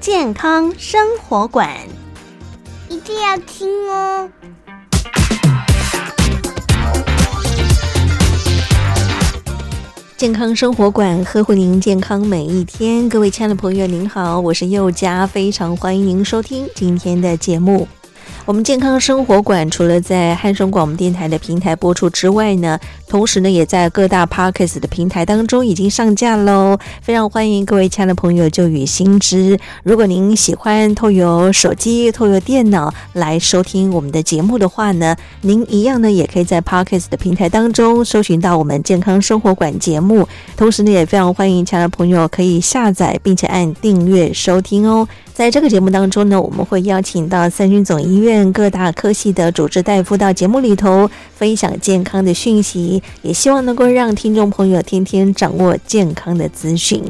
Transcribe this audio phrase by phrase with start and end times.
[0.00, 1.76] 健康生活馆。
[2.88, 4.30] 一定要听哦！
[10.16, 17.86] 健康生活馆呵护您健康每一天，各位亲爱的朋友，您好，我是佑佳，非常欢迎您收听今天的节目。
[18.50, 22.76] 我们健康生活馆除了在汉声广播电台的平台播出之外呢，
[23.06, 26.76] 同时呢也在各大 Podcast 的平台当中已经上架喽。
[27.00, 29.56] 非常欢迎各位亲爱的朋友就与新知。
[29.84, 40.26] 如果您喜欢透过手机、透过电脑来收听我们的节目的话呢，您一样呢也可以在 Podcast 的平台当中搜寻到我们健康生活馆节目。
[40.56, 45.06] 同时呢也非常欢迎亲爱的朋友可以下载并且按订阅收听哦。
[45.32, 57.02] 在这个节目当中呢，我们会邀请到三军总医院各大科系的主治大夫到节目里头分享健康的讯息，也希望能够让听众朋友天天掌握健康的资讯。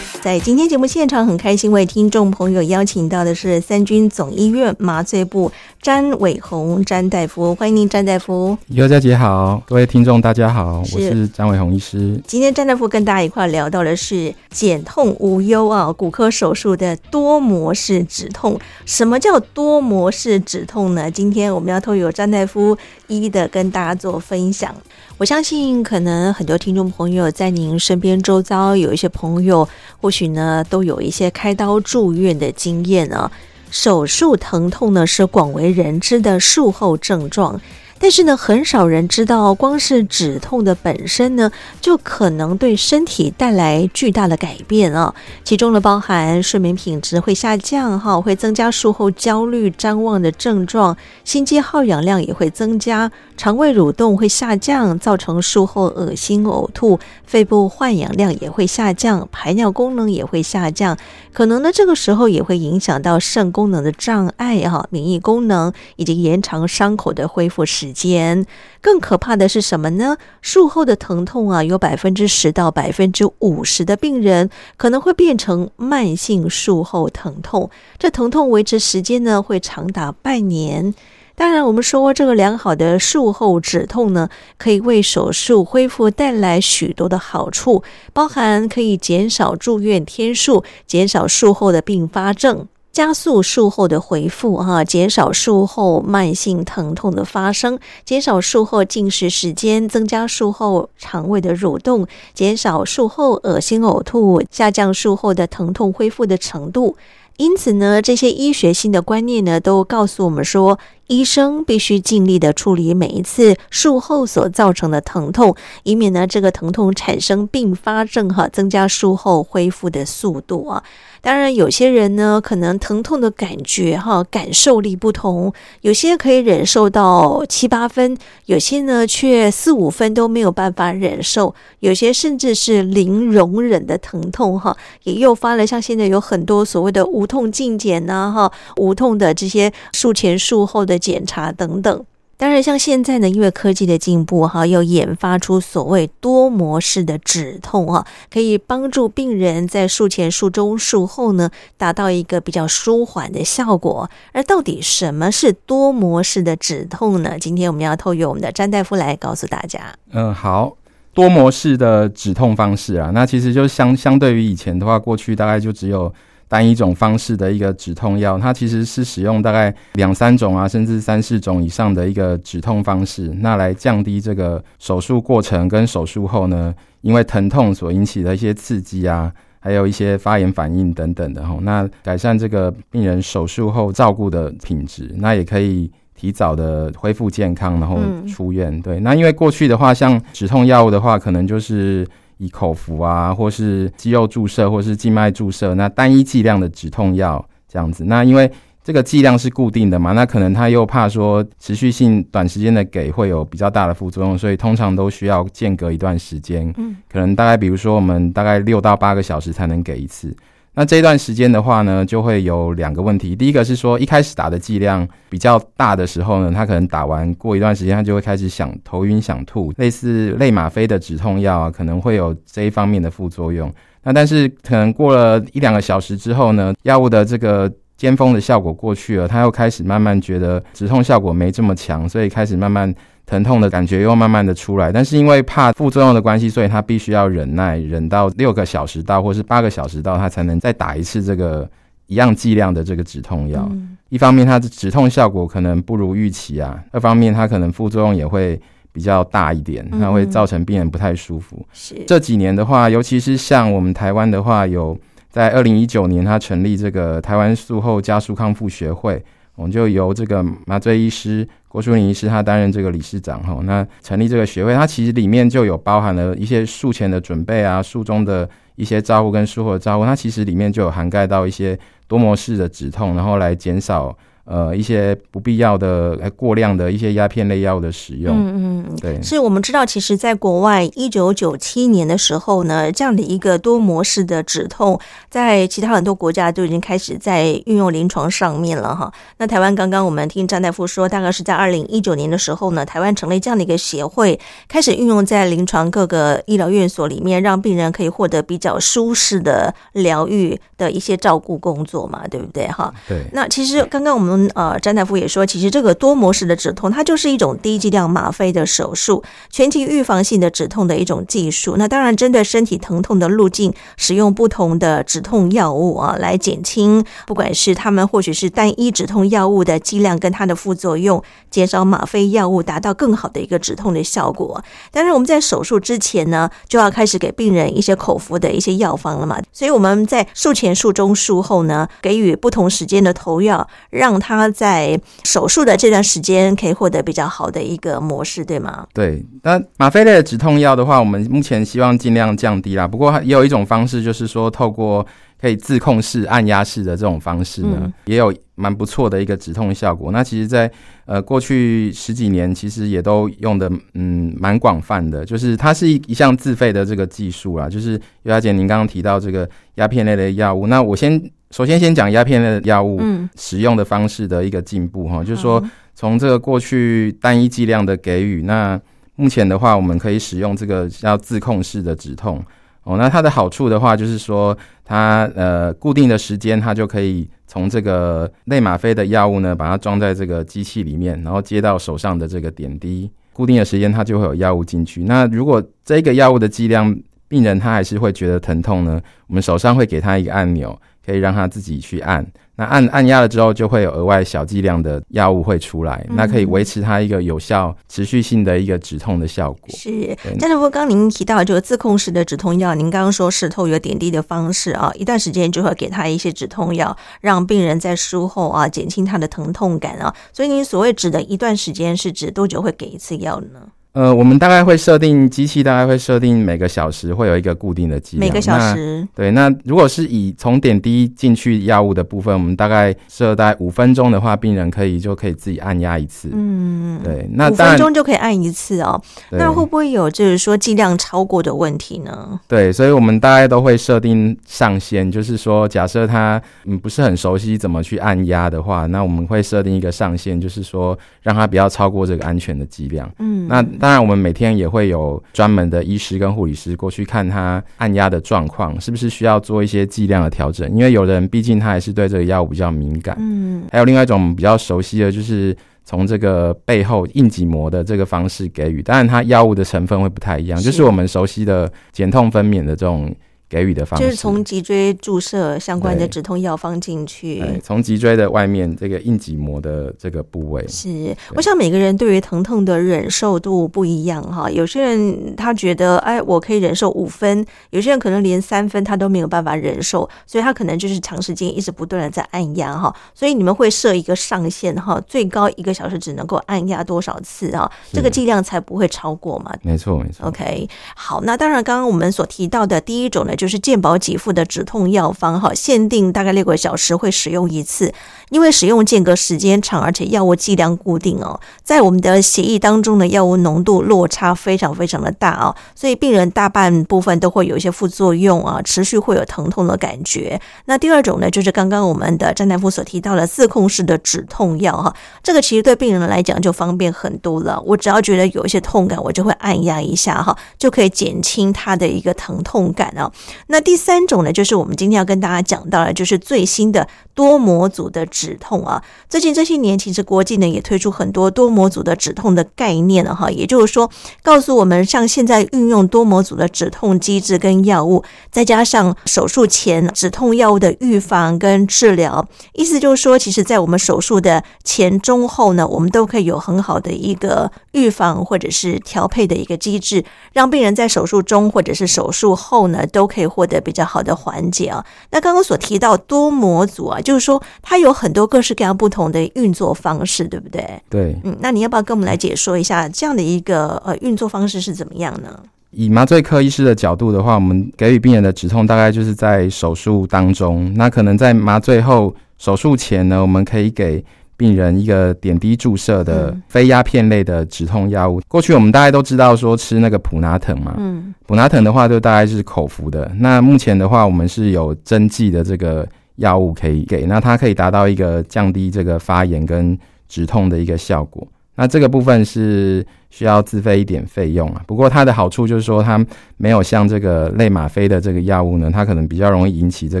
[0.20, 5.52] 在今天节目现场，很开心为听众朋友邀请到的是三军总医院麻醉部
[5.84, 8.56] 詹伟宏詹大夫，欢迎您，詹大夫。
[8.68, 12.18] 尤佳姐好，各位听众大家好，我是詹伟宏医师。
[12.26, 18.58] 今天詹大夫跟大家一块聊到的是减痛无忧啊，骨科手术的多模式止痛。
[18.86, 21.10] 什么叫多模式止痛呢？
[21.10, 22.74] 今天我们要透过詹大夫
[23.08, 24.74] 一一的跟大家做分享。
[25.18, 29.68] 我相信，可能很多听众朋友在您身边周遭有一些朋友，
[30.00, 33.30] 或许呢都有一些开刀住院的经验啊。
[33.74, 37.60] 手术疼痛呢是广为人知的术后症状。
[38.04, 41.50] 但是呢，很少人知道，光是止痛的本身呢，
[41.80, 45.14] 就可能对身体带来巨大的改变啊。
[45.42, 50.94] 其中呢，包含睡眠品质会下降，哈，会增加术后焦虑、譫妄的症状，
[51.24, 60.94] 心肌耗氧量也会增加，肠胃蠕动会下降，造成术后恶心呕吐，肺部换氧量也会下降，排尿功能也会下降，
[61.32, 68.44] 可能呢，这个时候也会影响到肾功能的障碍，哈，免疫功能以及延长伤口的恢复时间。
[68.82, 70.18] 更可怕的是什么呢？
[70.42, 80.92] 术后的疼痛啊，有百分之十到百分之五十的病人可能会变成慢性术后疼痛，这疼痛维持时间呢，会长达半年。
[81.36, 92.68] 当然，我们说这个良好的术后止痛呢，可以为手术恢复带来许多的好处，包含可以减少住院天数，减少术后的并发症。
[92.94, 106.96] 加速术后的恢复，哈，减少术后慢性疼痛的发生，减少术后进食时间，增加术后肠胃的蠕动，减少术后恶心呕吐，下降术后的疼痛恢复的程度。
[107.36, 110.78] 因此呢，这些医学性的观念呢，都告诉我们说，
[111.08, 120.84] 医生必须尽力的处理每一次术后所造成的疼痛，以免呢这个疼痛产生并发症，哈，增加术后恢复的速度啊。
[121.24, 128.14] 当然，有些人呢，可能疼痛的感觉哈，感受力不同，有些可以忍受到七八分，
[128.44, 142.04] 有些呢却四五分都没有办法忍受，有些甚至是零容忍的疼痛哈，也诱发了像现在有很多所谓的无痛镜检呐哈，无痛的这些术前术后的检查等等。
[142.36, 154.10] 当然，像现在呢，因为科技的进步，哈，又研发出所谓多模式的止痛，哈，可以帮助病人在术前、术中、术后呢，达到一个比较舒缓的效果。
[154.32, 157.38] 而到底什么是多模式的止痛呢？
[157.38, 159.94] 今天我们要透过我们的詹大夫来告诉大家。
[160.12, 160.76] 嗯，好，
[161.12, 166.12] 多模式的止痛方式啊，那其实就相相对于以前的话，过去大概就只有。
[166.54, 187.98] 单一种方式的一个止痛药，它其实是使用大概两三种啊，甚至三四种以上的一个止痛方式，那来降低这个手术过程跟手术后呢，因为疼痛所引起的一些刺激啊，还有一些发炎反应等等的吼，那改善这个病人手术后照顾的品质，那也可以提早的恢复健康，然后
[188.28, 188.80] 出院。
[188.80, 192.06] 对，那因为过去的话，像止痛药物的话，可能就是。
[192.44, 198.04] 以口服啊，或是肌肉注射，或是静脉注射，那单一剂量的止痛药这样子。
[198.04, 198.50] 那因为
[198.82, 210.36] 这个剂量是固定的嘛，那可能他又怕说持续性短时间的给会有比较大的副作用，所以通常都需要间隔一段时间，嗯，可能大概比如说我们大概六到八个小时才能给一次。
[210.76, 213.36] 那这一段时间的话呢，就会有两个问题。
[213.36, 223.72] 第一个是说，一开始打的剂量比较大的时候呢，他可能打完过一段时间，他就会开始想头晕、想吐，类似类吗啡的止痛药啊，可能会有这一方面的副作用。
[224.02, 232.92] 那但是可能过了一两个小时之后呢，药物的这个尖峰的效果过去了，他又开始慢慢觉得止痛效果没这么强，所以开始慢慢。
[233.26, 241.68] 疼痛的感觉又慢慢的出来，但是因为怕副作用的关系，所以他必须要忍耐，忍到六个小时到，或是八个小时到，他才能再打一次这个
[242.06, 243.66] 一样剂量的这个止痛药。
[243.72, 248.60] 嗯、一方面，它的止痛效果可能不如预期啊；二方面，它可能副作用也会
[248.92, 251.66] 比较大一点，那会造成病人不太舒服。
[251.72, 254.96] 是、嗯、这几年的话，尤其是像我们台湾的话，有
[255.30, 259.24] 在二零一九年，他成立这个台湾术后加速康复学会。
[259.54, 271.78] 我们就由这个麻醉医师郭淑玲医师他担任这个理事长哈，那成立这个学会，它其实里面就有包含了一些术前的准备啊，术中的一些照顾跟术后的照顾，它其实里面就有涵盖到一些
[272.08, 274.16] 多模式的止痛，然后来减少。
[274.44, 285.00] 呃，一些不必要的、过量的一些鸦片类药的使用，嗯嗯，对，是我们知道，其实，在国外一九九七年的时候呢，这样的一个多模式的止痛，
[285.30, 289.10] 在其他很多国家都已经开始在运用临床上面了哈。
[289.38, 294.38] 那台湾刚刚我们听张大夫说，大概是在二零一九年的时候呢，台湾成立这样的一个协会，
[294.68, 302.92] 开始运用在临床各个医疗院所里面，让病人可以获得比较舒适的疗愈的一些照顾工作嘛，对不对哈？
[303.08, 303.24] 对。
[303.32, 304.33] 那其实刚刚我们。
[304.54, 311.76] 呃，詹大夫也说，其实这个多模式的止痛，它就是一种低剂量吗啡的手术，全期预防性的止痛的一种技术。
[311.76, 324.62] 那当然，针对身体疼痛的路径，使用不同的止痛药物啊，来减轻，不管是他们或许是单一止痛药物的剂量跟它的副作用，减少吗啡药物，达到更好的一个止痛的效果。
[324.90, 329.40] 当然，我们在手术之前呢，就要开始给病人一些口服的一些药方了嘛。
[329.52, 338.86] 所以我们在术前、术中、术后呢，给予不同时间的投药，让他在手术的这段时间可以获得比较好的一个模式，对吗？
[338.94, 342.88] 对，那吗啡类的止痛药的话，我们目前希望尽量降低啦。
[342.88, 345.06] 不过也有一种方式，就是说透过
[345.38, 350.10] 可以自控式按压式的这种方式呢，嗯、也有蛮不错的一个止痛效果。
[350.10, 350.74] 那其实在，在
[351.04, 355.22] 呃过去十几年，其实也都用的嗯蛮广泛的。
[355.22, 357.68] 就是它是一一项自费的这个技术啦。
[357.68, 357.92] 就是
[358.22, 361.22] 尤小姐您刚刚提到这个鸦片类的药物，那我先。
[361.54, 363.00] 首先，先讲鸦片的药物
[363.36, 365.62] 使用的方式的一个进步哈，就是说
[365.94, 368.80] 从这个过去单一剂量的给予，那
[369.14, 372.44] 目前的话，我们可以使用这个叫自控式的止痛
[372.82, 372.96] 哦。
[372.98, 385.04] 那它的好处的话，就是说它呃固定的时间，它就可以从这个类吗啡的药物呢，把它装在这个机器里面，然后接到手上的这个点滴，固定的时间它就会有药物进去。
[385.04, 386.98] 那如果这个药物的剂量，
[387.28, 390.76] 病人他还是会觉得疼痛呢，我们手上会给他一个按钮。
[391.04, 399.68] 可以让他自己去按，那按按压了之后，就会有额外小剂量的药物会出来，嗯、那可以维持它一个有效、持续性的一个止痛的效果。
[399.68, 410.14] 是，张大夫，刚您提到这个自控式的止痛药，您刚刚说是透过点滴的方式啊，一段时间就会给他一些止痛药，让病人在术后啊减轻他的疼痛感啊。
[410.32, 413.60] 所以您所谓指的一段时间是指多久会给一次药呢？
[413.94, 418.28] 呃，我们大概会设定机器，大概会设定每个小时会有一个固定的剂量。
[418.28, 419.06] 每个小时。
[419.14, 426.28] 对，那如果是以从点滴进去药物的部分，我们大概设在五分钟的话，病人可以就可以自己按压一次。
[426.32, 429.00] 嗯，对，那五分钟就可以按一次哦。
[429.30, 432.40] 那会不会有就是说剂量超过的问题呢？
[432.48, 443.08] 对，所以我们大概都会设定上限，就是说假设他嗯不是很熟悉怎么去按压的话，那我们会设定一个上限，就是说让他不要超过这个安全的剂量。
[443.20, 443.64] 嗯，那。
[443.84, 450.66] 当然，我们每天也会有专门的医师跟护理师过去看他按压的状况，是不是需要做一些剂量的调整？
[450.70, 453.14] 因为有的人毕竟他还是对这个药物比较敏感。
[453.20, 463.14] 嗯，还有另外一种比较熟悉的就是从这个背后硬脊膜的这个方式给予，当然它药物的成分会不太一样，就是我们熟悉的减痛分娩的这种。
[463.54, 470.66] 给予的方式就是从脊椎注射相关的止痛药方进去，从脊椎的外面这个硬脊膜的这个部位。
[470.66, 474.50] 是，我想每个人对于疼痛的忍受度不一样哈。
[474.50, 482.92] 有些人他觉得，哎，我可以忍受五分；有些人可能连三分他都没有办法忍受，所以他可能就是长时间一直不断的在按压哈。
[483.14, 487.70] 所以你们会设一个上限哈，最高一个小时只能够按压多少次啊？
[487.92, 489.54] 这个剂量才不会超过嘛？
[489.62, 490.26] 没错，没错。
[490.26, 497.92] OK，好，那当然，刚刚我们所提到的第一种呢，就就是健保给付的止痛药方哈，限定大概六个小时会使用一次，
[498.30, 510.40] 因为使用间隔时间长，而且药物剂量固定哦，在我们的协议当中的药物浓度落差非常非常的大哦，所以病人大半部分都会有一些副作用啊，持续会有疼痛的感觉。
[510.64, 523.12] 那第二种呢，就是刚刚我们的詹大夫所提到的自控式的止痛药哈，这个其实对病人来讲就方便很多了，我只要觉得有一些痛感，我就会按压一下哈，就可以减轻他的一个疼痛感啊。
[523.46, 528.82] 那第三种呢，就是我们今天要跟大家讲到的，就是最新的多模组的止痛啊。
[529.08, 533.30] 最近这些年，其实国际呢也推出很多多模组的止痛的概念了哈。
[533.30, 533.90] 也就是说，
[534.22, 554.84] 告诉我们，像现在运用多模组的止痛机制跟药物，再加上手术前止痛药物的预防跟治疗，意思就是说，其实在我们手术的前、中、后呢，我们都可以有很好的一个预防或者是调配的一个机制，让病人在手术中或者是手术后呢，都可以获得比较好的缓解啊。
[555.10, 560.82] 那刚刚所提到多模组啊，就是说它有很多各式各样不同的运作方式，对不对？
[560.90, 565.38] 对，嗯，那你要不要跟我们来解说一下这样的一个呃运作方式是怎么样呢？
[565.70, 574.04] 以麻醉科医师的角度的话，我们给予病人的止痛大概就是在手术当中，那可能在麻醉后、手术前呢，我们可以给
[574.36, 578.20] 病人一个点滴注射的非鸦片类的止痛药物。
[578.26, 583.10] 过去我们大家都知道说吃那个普拿疼嘛，嗯，普拿疼的话就大概是口服的。
[583.18, 585.86] 那目前的话，我们是有针剂的这个
[586.16, 591.26] 药物可以给，那它可以达到一个降低这个发炎跟止痛的一个效果。
[591.56, 594.62] 那这个部分是需要自费一点费用啊。
[594.66, 596.04] 不过它的好处就是说，它
[596.36, 600.00] 没有像这个类吗啡的这个药物呢，它可能比较容易引起这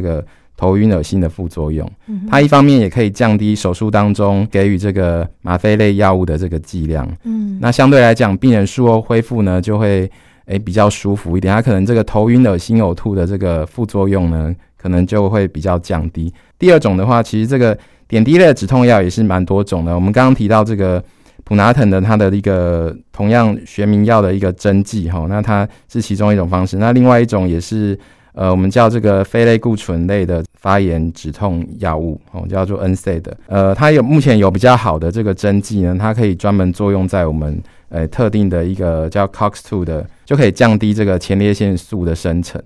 [0.00, 0.24] 个。
[0.56, 1.90] 头晕、恶心的副作用，
[2.30, 7.06] 它一方面也可以降低手术当中给予这个吗啡类药物的这个剂量。
[7.24, 10.02] 嗯，那相对来讲，病人术后恢复呢，就会
[10.46, 11.52] 诶、欸、比较舒服一点。
[11.52, 16.32] 他可能这个头晕、恶心、呕吐的这个副作用呢，可能就会比较降低。
[16.56, 19.92] 第二种的话，其实这个点滴类的止痛药也是蛮多种的。
[19.92, 21.02] 我们刚刚提到这个
[21.42, 26.76] 普拿疼的，它的一个同样学名药的一个针剂哈，那它是其中一种方式。
[26.76, 27.98] 那另外一种也是。
[28.34, 33.36] 呃，我们叫这个非类固醇类的发炎止痛药物，哦，叫做 NSAID 的。
[33.46, 42.60] 呃，它有目前有比较好的这个针剂呢，它可以专门作用在我们呃特定的一个叫 COX-2 的，就可以降低这个前列腺素的生成。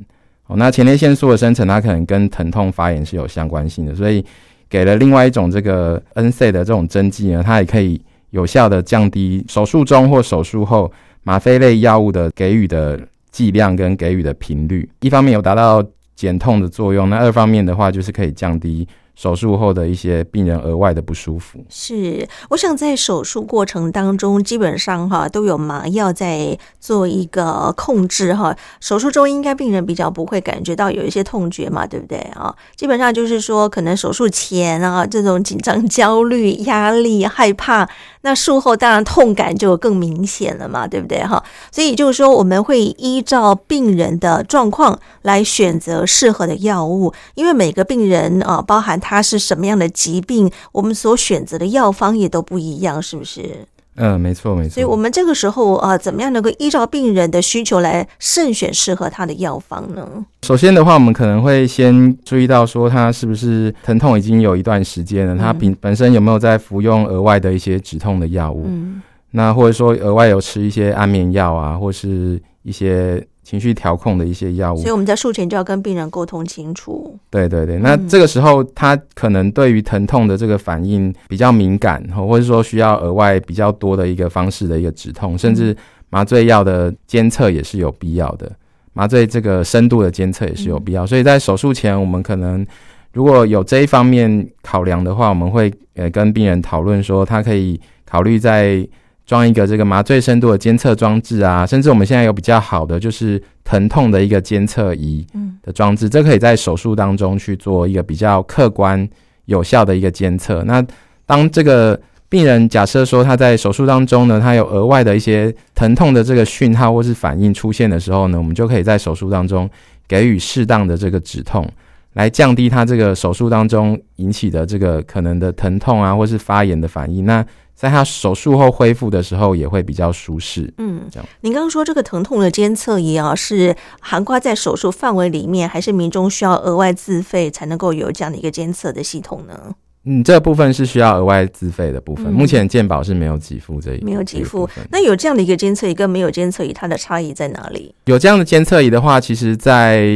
[0.47, 4.25] 哦，那前列腺素的生成，它可能跟疼痛发炎是有相关性的，所以
[4.71, 10.91] 给了另外一种这个 NSAID 的这种针剂呢，它也可以有效的降低手术中或手术后
[11.25, 12.99] 吗啡类药物的给予的。
[13.31, 18.87] 剂量跟给予的频率，一方面有达到减痛的作用，那二方面的话就是可以降低
[19.19, 21.59] 手术后的一些病人额外的不舒服。
[21.69, 28.57] 是，我想在手术过程当中，基本上哈都有麻药在做一个控制哈。
[28.79, 32.55] 手术中应该病人比较不会感觉到有一些痛觉嘛，对不对啊？
[32.77, 37.89] 基本上就是说，可能手术前啊这种紧张、焦虑、压力、害怕。
[38.23, 41.43] 那术后当然痛感就更明显了嘛，对不对哈？
[41.73, 53.67] 所以就是说，我们会依照病人的状况来选择适合的药物，因为每个病人啊，包含他是什么样的疾病，我们所选择的药方也都不一样，是不是？
[54.01, 54.75] 嗯，没错没错。
[54.75, 60.07] 所以我们这个时候啊，怎么样能够依照病人的需求来慎选适合他的药方呢？
[60.43, 68.67] 首先的话，我们可能会先注意到说他是不是疼痛已经有一段时间了，他本本身有没有在服用额外的一些止痛的药物？
[68.67, 73.27] 嗯，那或者说额外有吃一些安眠药啊，或是一些。
[73.49, 77.17] 情绪调控的一些药物，所以我们在术前就要跟病人沟通清楚。
[77.31, 85.75] 对对对，那这个时候他可能对于疼痛的这个反应比较敏感，或者说需要额外比较多的一个方式的一个止痛，甚至
[86.11, 88.53] 麻醉药的监测也是有必要的，
[88.93, 91.07] 麻醉这个深度的监测也是有必要。
[91.07, 92.67] 所以在手术前，我们可能
[93.15, 98.87] 如果有这一方面考量的话，我们会呃跟病人讨论说，他可以考虑在。
[99.29, 105.25] 装一个这个麻醉深度的监测装置啊，甚至我们现在有比较好的就是疼痛的一个监测仪
[105.63, 109.07] 的装置，这可以在手术当中去做一个比较客观
[109.45, 110.65] 有效的一个监测。
[110.65, 110.83] 那
[111.27, 119.69] 当这个病人假设说他在手术当中呢，他有额外的一些疼痛的这个讯号或是反应出现的时候呢，我们就可以在手术当中
[120.09, 121.71] 给予适当的这个止痛，
[122.19, 127.25] 来降低他这个手术当中引起的这个可能的疼痛啊，或是发炎的反应。
[127.25, 127.47] 那
[127.77, 130.75] 在他手术后恢复的时候，也会比较舒适。
[130.79, 131.29] 嗯，这样。
[131.43, 139.77] 您刚刚说这个疼痛的监测仪啊，是涵盖在手术范围里面，还是民众需要额外自费才能够有这样的一个监测的系统呢？
[140.09, 142.27] 嗯，这部分是需要额外自费的部分。
[142.29, 144.69] 嗯、目前健保是没有给付这一，没有给付。
[144.91, 147.95] 那有这样的一个监测仪跟没有监测仪，它的差异在哪里？
[148.07, 150.09] 有这样的监测仪的话，其实在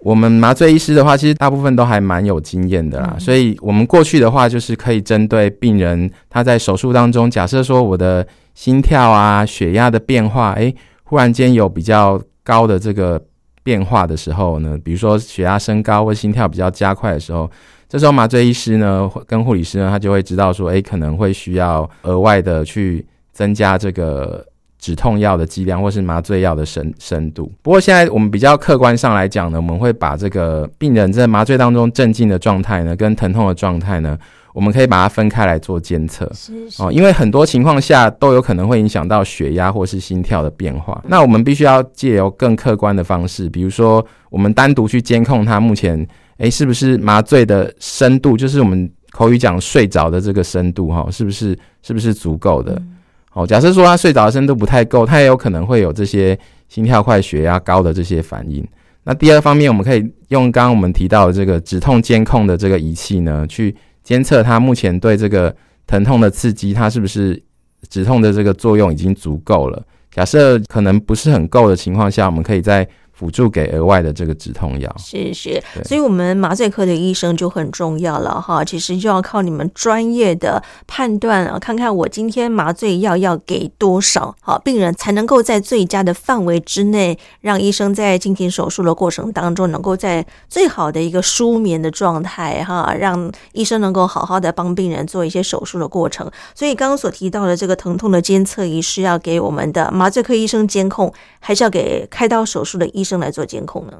[0.00, 3.12] 我们麻醉医师的话，其实大部分都还蛮有经验的啦。
[3.14, 10.74] 嗯、所以，我们过去的话，就是可以针对病人他在手术当中，假设说我的心跳啊、血压的变化，诶，
[11.04, 13.20] 忽然间有比较高的这个
[13.62, 17.50] 变化的时候呢，比如说血压升高或心跳比较加快的时候，
[17.88, 24.44] 这时候麻醉医师呢跟护理师呢，他就会知道说，诶，可能会需要额外的去增加这个。
[24.80, 27.50] 止痛药的剂量，或是麻醉药的深深度。
[27.62, 34.16] 不过现在我们比较客观上来讲呢，我们会把这个病人在麻醉当中镇静的状态呢，跟疼痛的状态呢，
[34.54, 36.30] 我们可以把它分开来做监测。
[36.32, 41.02] 是是哦，因为很多情况下都有可能会影响到血压或是心跳的变化。
[41.08, 46.06] 那我们必须要借由更客观的方式，比如说我们单独去监控他目前，
[46.38, 52.72] 诶，是不是麻醉的深度，就是我们口语讲睡着的这个深度哈，是不是是不是足够的？
[52.74, 52.94] 嗯
[53.34, 56.36] 哦，假设说他睡着的深度不太够，他也有可能会有这些
[56.68, 58.66] 心跳快、血压高的这些反应。
[59.04, 65.54] 那第二方面，我们可以用刚刚我们提到的这个止痛监控的这个仪器呢，去监测他目前对这个
[65.86, 67.40] 疼痛的刺激，它是不是
[67.88, 69.80] 止痛的这个作用已经足够了。
[70.10, 72.88] 假设可能不是很够的情况下，我们可以在
[73.18, 78.64] 辅助给额外的这个止痛药，是是，所以我们麻醉科的医生就很重要了哈。
[78.64, 96.30] 其实就要靠你们专业的判断啊，看看我今天麻醉药要给多少，好，病人才能够在最佳的范围之内，让医生在进行手术的过程当中，能够在最好的一个舒眠的状态哈，让医生能够好好的帮病人做一些手术的过程。
[96.54, 103.18] 所以刚刚所提到的这个疼痛的监测仪是要给我们的麻醉科医生监控，还是要给开刀手术的医生？
[103.18, 103.94] 生来做监控呢？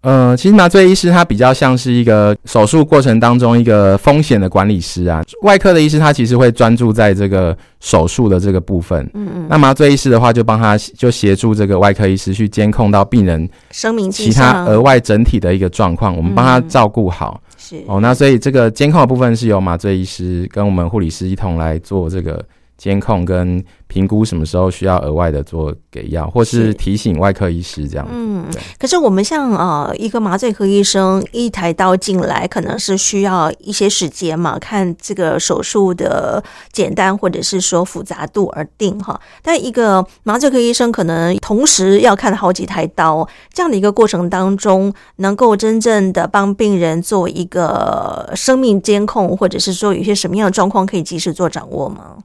[0.00, 5.22] 呃，其实麻醉医师他比较像是一个手术过程当中一个风险的管理师啊。
[5.42, 9.46] 外科的医师他其实会专注在这个手术的这个部分，嗯嗯。
[9.48, 17.40] 那麻醉医师的话就帮他就协助这个外科医师去监控到病人生命其他额外整体的一个状况，我们帮他照顾好。
[17.56, 22.44] 是哦，那所以这个监控的部分是由麻醉医师跟我们护理师一同来做这个
[22.82, 23.64] 监控跟。
[23.92, 28.08] 评估什么时候需要额外的做给药，或是提醒外科医师这样。
[28.10, 28.42] 嗯，
[28.78, 39.20] 可是我们像呃一个麻醉科医生一台刀进来，可能是需要一些时间嘛，看这个手术的简单或者是说复杂度而定哈。
[39.42, 52.16] 但一个麻醉科医生可能同时要看好几台刀，这样的一个过程当中，能够真正的帮病人做一个生命监控，或者是说有一些什么样的状况可以及时做掌握吗？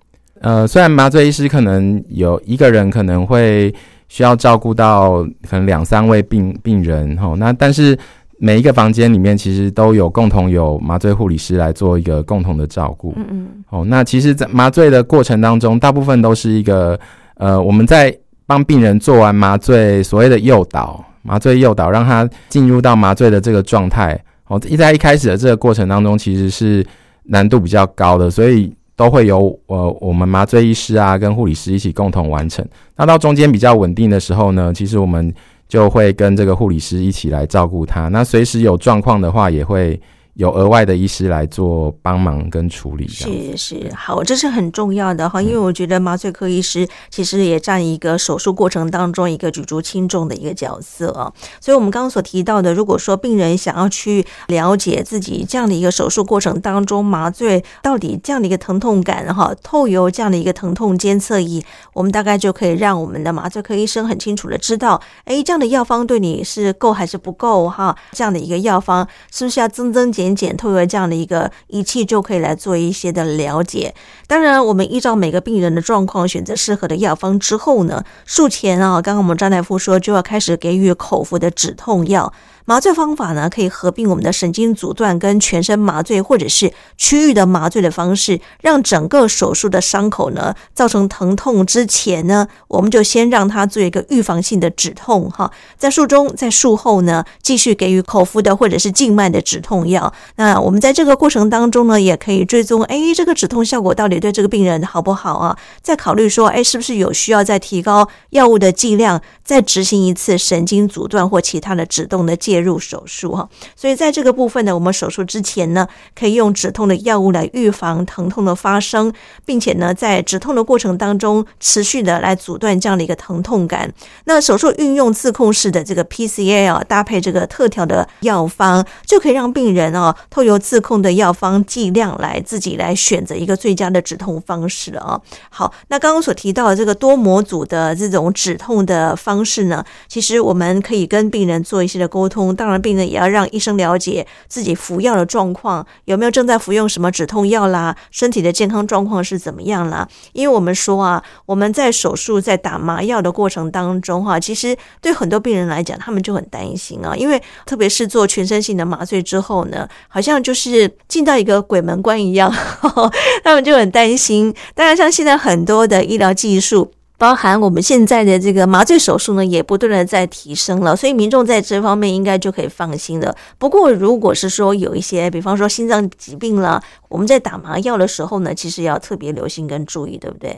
[0.42, 3.74] 呃，虽然麻醉医师可能有一个人可能会
[4.08, 7.98] 需要照顾到可能两三位病病人哈，那但是
[8.40, 13.14] 每一个房间里面其实都有共同有麻醉护理师来做一个共同的照顾。
[13.18, 13.48] 嗯嗯。
[13.70, 16.98] 哦，那其实，在麻醉的过程当中，大部分都是一个
[17.38, 24.18] 呃，我们在帮病人做完麻醉，所谓的诱导，麻醉诱导，让他进入到麻醉的这个状态。
[24.48, 26.86] 哦，一在一开始的这个过程当中，其实是
[27.24, 28.72] 难度比较高的，所以。
[28.98, 32.68] 都会由呃我们麻醉医师啊跟护理师一起共同完成。
[32.98, 35.34] 那到中间比较稳定的时候呢，其实我们
[35.70, 38.10] 就会跟这个护理师一起来照顾他。
[38.10, 39.98] 那随时有状况的话，也会。
[40.38, 51.34] 有额外的医师来做帮忙跟处理，是是好，这是很重要的哈，因为我觉得麻醉科医师其实也占一个手术过程当中一个举足轻重的一个角色啊。
[51.60, 67.98] 所以，我们刚刚所提到的，如果说病人想要去了解自己这样的一个手术过程当中麻醉到底这样的一个疼痛感哈，透由这样的一个疼痛监测仪，我们大概就可以让我们的麻醉科医生很清楚的知道，哎，这样的药方对你是够还是不够哈？
[68.12, 70.27] 这样的一个药方是不是要增增减？
[70.28, 73.96] 眼检透过这样的一个仪器就可以来做一些的了解。
[74.28, 82.34] 当然，我们依照每个病人的状况选择适合的药方之后呢，术前啊，刚刚我们张大夫说就要开始给予口服的止痛药。
[82.70, 95.50] 麻醉方法呢，可以合并我们的神经阻断跟全身麻醉，或者是区域的麻醉的方式，让整个手术的伤口呢造成疼痛之前呢，我们就先让它做一个预防性的止痛哈。
[95.78, 100.12] 在术中，在术后呢，继续给予口服的或者是静脉的止痛药。
[100.36, 105.58] 那我们在这个过程当中呢，也可以追踪，哎，这个止痛效果到底对这个病人好不好啊？
[105.82, 119.14] 再考虑说，哎，是不是有需要再提高药物的剂量，再执行一次神经阻断或其他的止痛的介入手术哈，所以在这个部分呢，我们手术之前呢，可以用止痛的药物来预防疼痛的发生，
[119.46, 123.90] 并且呢，在止痛的过程当中，持续的来阻断这样的一个疼痛感。
[124.26, 135.22] 那手术运用自控式的这个 PCA 啊，搭配这个特调的药方，就可以让病人啊，透由自控的药方剂量来自己来选择一个最佳的止痛方式啊。
[135.50, 142.56] 好，那刚刚所提到的这个多模组的这种止痛的方方式呢，其实我们可以跟病人做一些的沟通。
[142.56, 150.08] 当然病人也要让医生了解自己服药的状况，有没有正在服用什么止痛药啦，身体的健康状况是怎么样啦。
[150.34, 162.52] 因为我们说啊，我们在手术在打麻药的过程当中哈，其实对很多病人来讲，他们就很担心啊，因为特别是做全身性的麻醉之后呢，好像就是进到一个鬼门关一样，
[163.46, 164.52] 他们就很担心。
[164.74, 166.92] 当然，像现在很多的医疗技术。
[167.18, 173.36] 包含我们现在的这个麻醉手术呢，也不断的在提升了，所以民众在这方面应该就可以放心的。
[173.58, 180.56] 不过，如果是说有一些，比方说心脏疾病了，我们在打麻药的时候呢，其实要特别留心跟注意，对不对？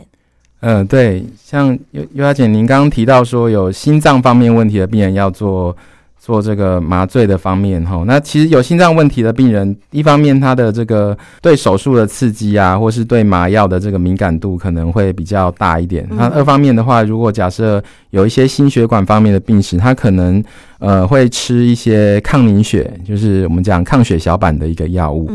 [0.61, 1.25] 嗯、对。
[1.43, 5.75] 像尤尤小姐，您刚刚提到说有心脏方面问题的病人要做。
[6.19, 16.05] 做这个麻醉的方面，哈，那其实有心脏问题的病人，一方面他的这个对手术的刺激啊，或是对麻药的这个敏感度可能会比较大一点。
[16.11, 20.43] 那二方面的话，如果假设有一些心血管方面的病史，他可能
[20.79, 25.31] 呃会吃一些抗凝血，就是我们讲抗血小板的一个药物，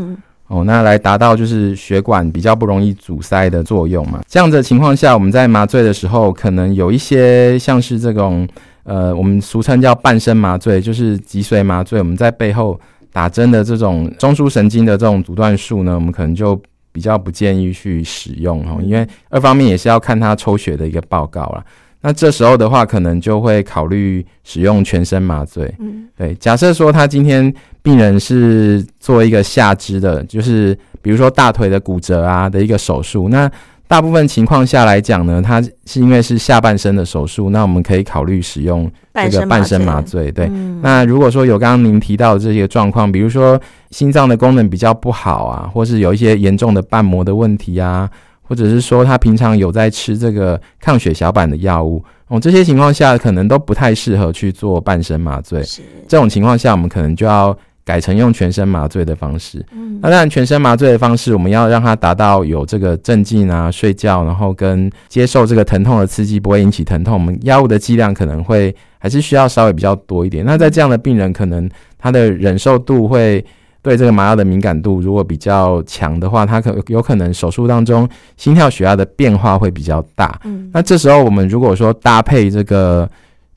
[0.48, 4.20] 哦，那来达到就是血管比较不容易阻塞的作用嘛。
[4.28, 8.46] 这样的情况下，我们在麻醉的时候，可能有一些像是这种。
[8.84, 11.98] 呃，我们俗称叫半身麻醉，就是脊髓麻醉。
[11.98, 12.78] 我们在背后
[13.12, 16.60] 打针的这种中枢神经的这种阻断术呢，我们可能就
[16.92, 21.64] 比较不建议去使用哈，因为二方面也是要看他抽血的一个报告啦。
[22.02, 25.74] 那这时候的话，可能就会考虑使用全身麻醉。
[25.78, 26.34] 嗯，对。
[26.34, 33.50] 假设说他今天病人是做一个下肢的，就是比如说大腿的骨折啊的一个手术，那。
[33.94, 40.33] 大部分情况下来讲呢，它是因为是下半身的手术，那我们可以考虑使用这个半身麻醉。
[40.33, 43.57] 对，嗯、那如果说有刚刚您提到的这些状况，比如说
[43.92, 48.11] 心脏的功能比较不好啊，或是有一些严重的瓣膜的问题啊，
[48.42, 55.62] 或者是说他平常有在吃这个抗血小板的药物，哦，这些情况下可能都不太适合去做半身麻醉。
[55.62, 57.57] 是这种情况下，我们可能就要。
[57.84, 67.12] 改成用全身麻醉的方式，嗯，那当然全身麻醉的方式，我们要让它达到有这个镇静啊、睡觉，然后跟接受这个疼痛的刺激，不会引起疼痛。
[67.12, 70.42] 我们药物的剂量可能会还是需要稍微比较多一点。
[70.46, 71.68] 那在这样的病人，可能
[71.98, 73.44] 他的忍受度会
[73.82, 80.40] 对这个麻药的敏感度如果比较强的话，他可有可能手术当中心跳血压的变化会比较大。
[80.44, 83.06] 嗯，那这时候我们如果说搭配这个。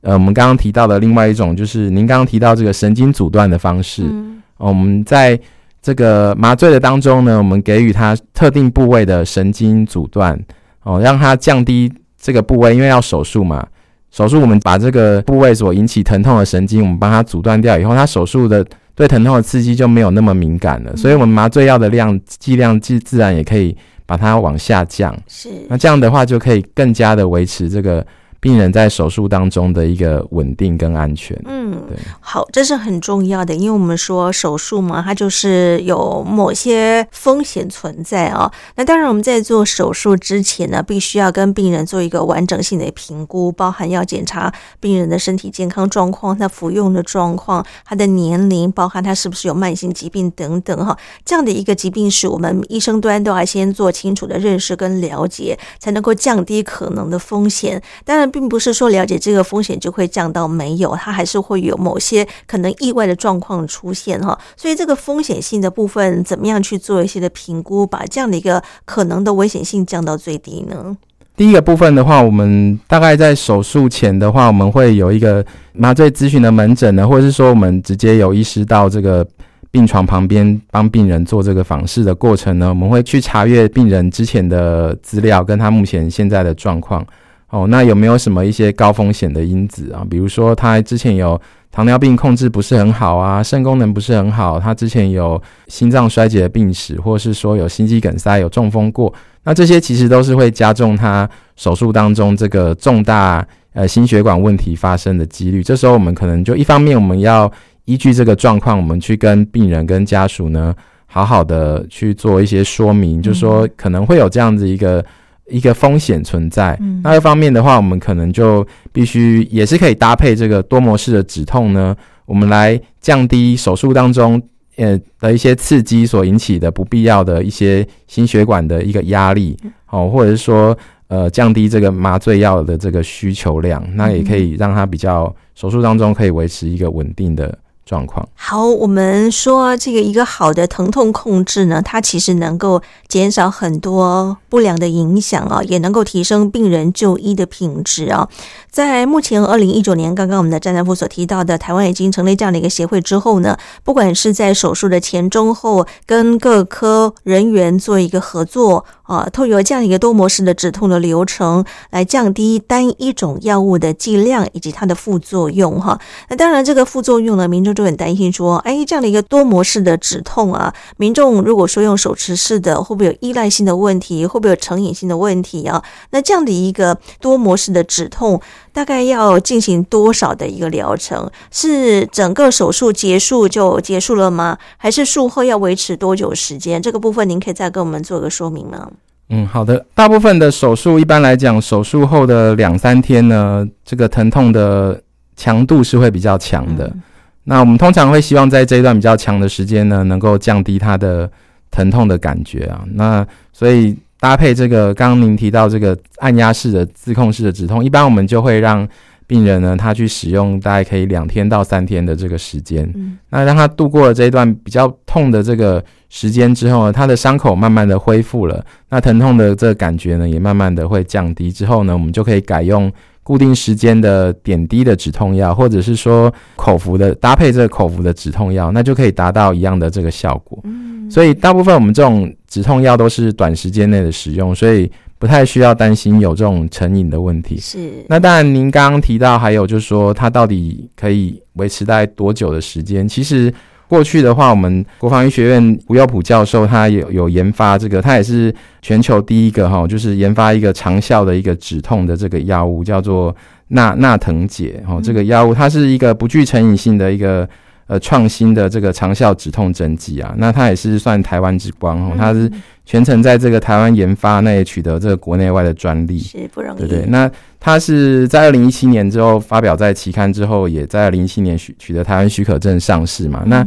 [0.00, 4.04] 呃，我们刚刚提到的另外一种，就是您刚刚提到这个神经阻断的方式。
[4.04, 5.38] 嗯，我们在
[5.82, 10.38] 这个麻醉的当中呢，我们给予他特定部位的神经阻断，
[10.84, 13.66] 哦，让他降低这个部位，因为要手术嘛。
[14.10, 20.96] 手术我们把这个部位所引起疼痛的神经，我们帮他阻断掉以后，他手术的对疼痛的刺激就没有那么敏感了。
[20.96, 25.12] 所以，我们麻醉药的量剂量自自然也可以把它往下降。
[25.26, 28.06] 是，那这样的话就可以更加的维持这个。
[28.40, 38.48] 病人在手术当中的一个稳定跟安全，嗯，对，好，这是很重要的，因为我们说手术嘛，它就是有某些风险存在啊。
[38.76, 50.96] 那当然，我们在做手术之前呢，必须要跟病人做一个完整性的评估，包含要检查病人的身体健康状况、他服用的状况、他的年龄，包含他是不是有慢性疾病等等哈。
[51.24, 57.82] 这样的一个疾病史，我们医生端都要先做清楚的认识跟了解，才能够降低可能的风险。
[58.04, 58.27] 当然。
[58.30, 64.38] 并不是说了解这个风险就会降到没有，它还是会有某些可能意外的状况出现哈。
[64.56, 70.96] 所以这个风险性的部分，怎么样去做一些的评估，把这样的一个可能的危险性降到最低呢？
[71.36, 79.24] 第一个部分的话，我们大概在手术前的话，我们会有一个麻醉咨询的门诊呢，或者是说我们直接有医师到这个
[79.70, 87.06] 病床旁边帮病人做这个访视的过程呢，我们会去查阅病人之前的资料，跟他目前现在的状况。
[87.50, 90.06] 哦，那有没有什么一些高风险的因子啊？
[90.10, 91.40] 比如说他之前有
[91.72, 99.10] 糖尿病控制不是很好啊，肾功能不是很好，他之前有心脏衰竭的病史，或是说有心肌梗塞、有中风过，
[99.44, 105.62] 那这些其实都是会加重他手术当中这个重大呃心血管问题发生的几率。
[105.62, 107.50] 这时候我们可能就一方面我们要
[107.86, 110.74] 依据这个状况，我们去跟病人跟家属呢
[111.06, 115.02] 好好的去做一些说明，嗯、就是说可能会有这样子一个。
[115.50, 124.40] 一个风险存在，嗯、那一方面的话，我们可能就必须也是可以搭配这个多模式的止痛呢，我们来降低手术当中
[124.76, 129.56] 呃的一些刺激所引起的不必要的一些心血管的一个压力，
[129.90, 130.76] 哦，或者是说
[131.08, 137.58] 呃降低这个麻醉药的这个需求量，那也可以让它比较手术当中可以维持一个稳定的
[137.88, 138.28] 状况。
[138.34, 148.28] 好，我们说这个一个好的疼痛控制呢，它其实能够减少很多不良的影响啊，也能够提升病人就医的品质啊。
[148.70, 165.98] 在目前二零一九年，刚刚我们的詹大夫所提到的，台湾已经成立这样的一个协会之后呢，不管是在手术的前、中、后，跟各科人员做一个合作啊，透过这样一个多模式的止痛的流程，来降低单一种药物的剂量以及它的副作用哈。
[166.28, 174.26] 那当然，这个副作用呢，民众就很担心说，哎，这样的一个多模式的止痛啊，民众如果说用手持式的，会不会有依赖性的问题？
[174.26, 175.82] 会不会有成瘾性的问题啊？
[176.10, 178.38] 那这样的一个多模式的止痛，
[178.78, 181.28] 大概要进行多少的一个疗程？
[181.50, 184.56] 是整个手术结束就结束了吗？
[184.76, 186.80] 还是术后要维持多久时间？
[186.80, 188.88] 这个部分您可以再跟我们做个说明吗？
[189.30, 189.84] 嗯，好的。
[189.96, 195.02] 大部分的手术一般来讲，手术后的两三天呢，这个疼痛的
[195.34, 196.86] 强度是会比较强的。
[196.86, 197.02] 嗯。
[197.42, 201.28] 那我们通常会希望在这一段比较强的时间呢，能够降低它的
[201.72, 202.84] 疼痛的感觉啊。
[202.92, 208.86] 那所以搭配这个刚刚您提到这个按压式的自控式的止痛，一般我们就会让
[209.26, 212.90] 病人呢，他去使用大概可以两天到三天的这个时间。
[212.94, 213.18] 嗯。
[213.30, 215.84] 那让他度过了这一段比较痛的这个。
[216.10, 221.52] 时间之后呢，他的伤口慢慢的恢复了，那疼痛的这个感觉呢，也慢慢的会降低。
[221.52, 222.90] 之后呢，我们就可以改用
[223.22, 230.58] 固定时间的点滴的止痛药，或者是说口服的搭配这个口服的止痛药，那就可以达到一样的这个效果。
[230.64, 237.58] 嗯，所以大部分我们这种止痛药都是短时间内的使用，所以不太需要担心有这种成瘾的问题。
[237.58, 238.04] 是。
[238.08, 243.06] 那当然，您刚刚提到还有就是说，它到底可以维持大概多久的时间？
[243.08, 243.52] 其实。
[243.88, 253.34] 过去的话，我们国防医学院吴耀普教授他有有研发这个，他也是全球第一个哈，就是研发一个长效的一个止痛的这个药物，叫做
[253.68, 255.00] 纳纳藤解哈。
[255.02, 257.48] 这个药物它是一个不具成瘾性的一个
[257.88, 260.32] 呃创新的这个长效止痛针剂啊。
[260.38, 262.48] 那它也是算台湾之光哈，它是
[262.86, 267.04] 全程在这个台湾研发，那也取得这个国内外的专利，是不容易，对对。
[267.08, 273.42] 那它是在二零一七年之后发表在期刊之后，也在二零一七年取取得台湾许可证上市嘛。
[273.46, 273.66] 那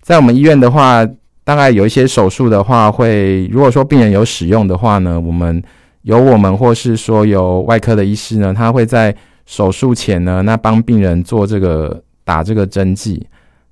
[0.00, 1.06] 在我们医院的话，
[1.44, 5.62] 大概有一些手术的话，会如果说病人有使用的话呢，我们
[6.02, 13.26] 有我们或是说有外科的医师呢，他会在手术前呢，那帮病人做这个打这个针剂。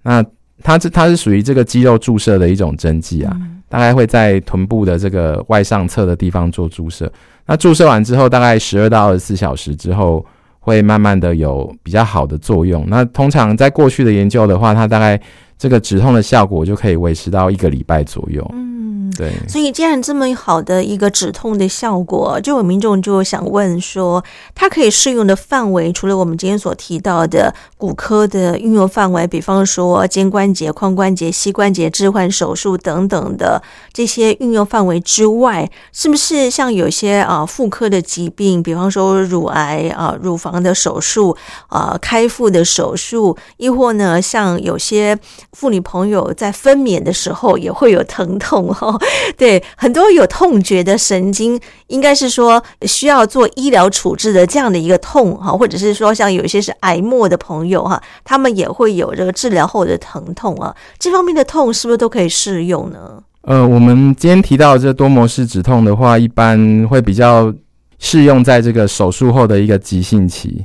[0.04, 0.24] 那
[0.62, 3.36] 它这它是属于这个肌肉注射的一种针剂啊，
[3.68, 7.12] 大概会在臀部的这个外上侧的地方做注射。
[7.46, 10.24] 那注射完之后，大概十二到二十四小时之后，
[10.60, 12.82] 会慢慢的有比较好的作用。
[12.88, 15.20] 那通常在过去的研究的话，它大概
[15.58, 18.48] 这个止痛的效果就可以维持到一个礼拜左右。
[18.54, 18.73] 嗯，
[19.16, 19.32] 对。
[19.48, 24.24] 所以既然这么好的一个止痛的效果，就有民众就想问说，
[24.54, 41.36] 它可以适用的范围，除了我们今天所提到的骨科的运用范围，比方说肩关节、髋关节、膝关节置换手术等等的这些运用范围之外，是不是像有些啊妇科的疾病，比方说乳癌啊、乳房的手术
[41.68, 45.18] 啊、开腹的手术，亦或呢像有些
[45.52, 48.98] 妇女朋友在分娩的时候也会有疼痛哈？
[49.36, 63.22] 对，很多有痛觉的神经，应该是说需要做医疗处置的这样的一个痛哈，或者是说像有一些是癌末的朋友哈，他们也会有这个治疗后的疼痛啊，这方面的痛是不是都可以适用呢？
[63.42, 67.52] 呃，我们今天提到这多模式止痛的话，一般会比较
[67.98, 70.64] 适用在这个手术后的一个急性期，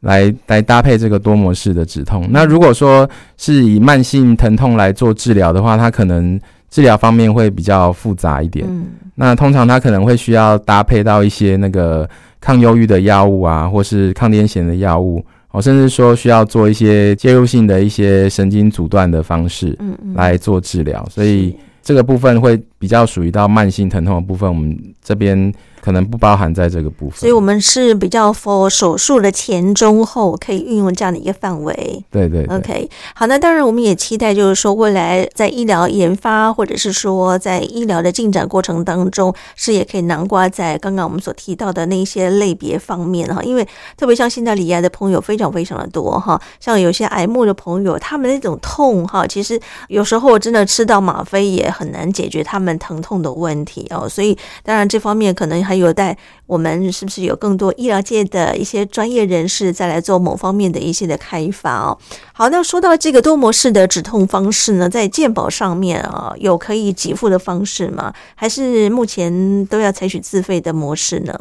[0.00, 2.28] 来来搭配这个多模式的止痛。
[2.30, 6.38] 那如果说是以慢性疼痛来做治疗的话，它可能
[6.70, 8.66] 治疗方面会比较复杂一点。
[8.68, 12.08] 嗯，那通常它可能会需要搭配到一些那个
[12.40, 21.06] 抗忧郁的药物啊，或是抗癫痫的药物，哦，甚至说需要做一些介入性的一些神经阻断的方式，嗯嗯，来做治疗。
[21.10, 21.54] 所以。
[21.82, 27.18] 这个部分会比较属于到慢性疼痛的部分，我们这边可能不包含在这个部分。
[27.20, 32.04] 所以，我们是比较 for 手术的前、中、后可以运用这样的一个范围。
[32.10, 32.56] 对，对对。
[32.56, 43.42] OK，好，那当然我们也期待，就是说未来在医疗研发或者是说在医疗的进展过程当中，是也可以囊括在刚刚我们所提到的那一些类别方面哈。
[43.42, 43.66] 因为
[43.96, 54.08] 特别像现在罹癌的朋友非常非常的多哈，像有些癌末的朋友，他们那种痛哈，其实有时候真的吃到吗啡也很难解决他们疼痛的问题哦。
[54.08, 61.96] 所以当然这方面可能还有待我们是不是有更多医疗界的一些专业人士再来做某方面的一些的开发哦。
[62.32, 68.12] 好，那说到这个多模式的止痛方式呢，在健保上面啊，有可以给付的方式吗？
[68.34, 71.38] 还是目前都要采取自费的模式呢？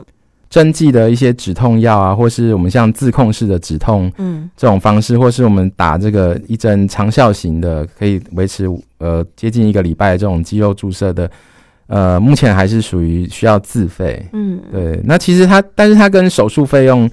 [0.48, 11.30] 针剂的一些止痛药啊，或是我们像自控式的止痛，嗯，这种方式，或是我们打这个一针长效型的，可以维持呃接近一个礼拜的这种肌肉注射的，
[11.90, 14.24] 呃，目前还是属于需要自费。
[14.32, 15.02] 嗯，对。
[15.04, 17.10] 那其实它，但是它跟手术费用，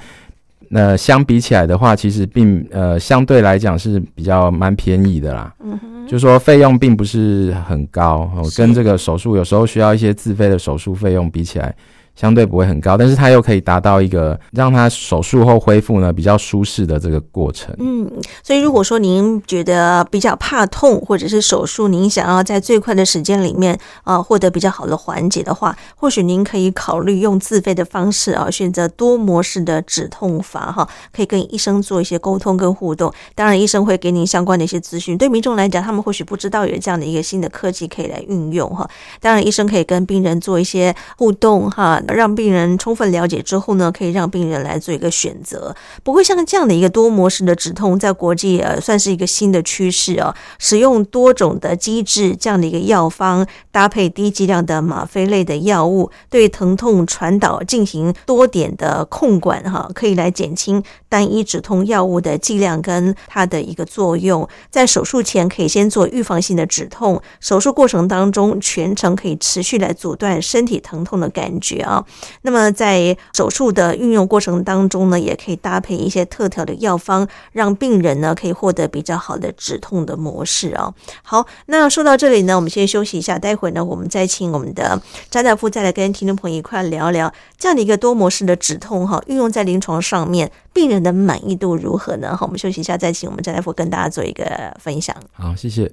[0.70, 5.52] 呃，相比起来的话，其实并呃相对来讲是比较蛮便宜的啦。
[5.64, 11.74] 嗯哼，就说费用并不是很高，跟这个手术有时候需要一些自费的手术费用比起来。
[12.16, 17.72] 相对不会很高，但是它又可以达到一个让它手术后恢复呢比较舒适的这个过程。
[17.78, 18.10] 嗯，
[18.42, 33.12] 所以如果说您觉得比较怕痛，或者是手术您想要在最快的时间里面啊获得比较好的缓解的话，或许您可以考虑用自费的方式啊，选择多模式的止痛法哈，可以跟医生做一些沟通跟互动。
[33.34, 35.18] 当然，医生会给您相关的一些资讯。
[35.18, 38.88] 对民众来讲，他们或许不知道有这样的一个新的科技可以来运用哈。
[39.20, 42.00] 当然，医生可以跟病人做一些互动哈。
[42.14, 45.74] 让病人充分了解之后呢，可以让病人来做一个选择。
[46.02, 50.34] 不过，像这样的一个多模式的止痛，在国际呃算是一个新的趋势啊。
[50.58, 64.48] 使用多种的机制这样的一个药方，搭配低剂量的吗啡类的药物，对疼痛传导进行多点的控管哈，可以来减轻单一止痛药物的剂量跟它的一个作用。
[64.70, 72.04] 在手术前可以先做预防性的止痛，手术过程当中全程可以持续来阻断身体疼痛的感觉啊。
[72.42, 80.92] 那么在手术的运用过程当中呢，也可以搭配一些特调的药方，让病人呢可以获得比较好的止痛的模式啊。
[81.22, 92.36] 好，那说到这里呢，我们先休息一下，待会呢我们再请我们的张大夫再来跟听众朋友一块聊聊这样的一个多模式的止痛哈，运用在临床上面，病人的满意度如何呢？
[92.36, 95.16] 好，我们休息一下，再请我们詹大夫跟大家做一个分享。
[95.32, 95.90] 好，谢谢。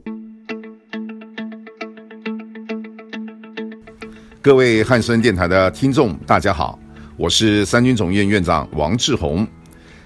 [4.41, 6.77] 各位汉声电台的听众，大家好，
[7.15, 9.47] 我是三军总院院长王志宏。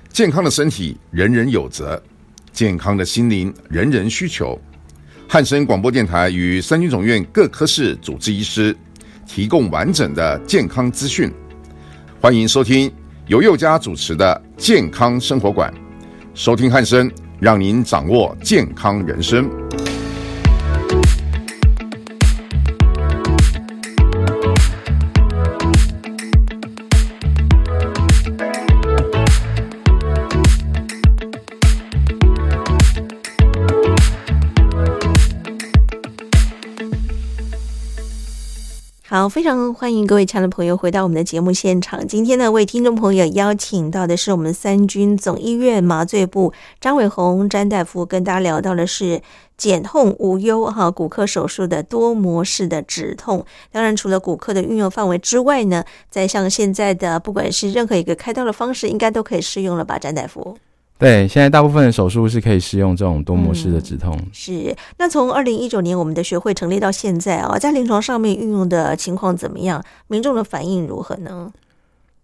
[0.10, 2.00] 健康的身体人人有责，
[2.52, 4.58] 健康的心灵人人需求。
[5.28, 8.78] 汉声广播电台与三军总院各科室主治医师
[9.26, 11.34] 提供完整的健康资讯。
[12.20, 12.92] 欢迎收听
[13.28, 15.72] 由佑家主持的健康生活馆，
[16.34, 19.48] 收听汉声，让您掌握健康人生。
[39.10, 42.06] 好，非常欢迎各位亲爱的朋友回到我们的节目现场。
[42.06, 49.22] 今天呢，为听众朋友邀请到的是我们三军总医院麻醉部张伟红詹大夫，跟大家聊到的是
[49.56, 53.46] 减痛无忧哈骨科手术的多模式的止痛。
[53.72, 60.58] 当然，除了骨科的运用范围之外呢，在像现在的不管是任何一个开刀的方式，应该都可以适用了吧，詹大夫？
[61.00, 64.18] 对，现在大部分的手术是可以使用这种多模式的止痛。
[64.20, 69.80] 嗯、是，那从二零一九年我们的学会成立到现在啊，在临床上面运用的情况怎么样？
[70.08, 71.52] 民众的反应如何呢？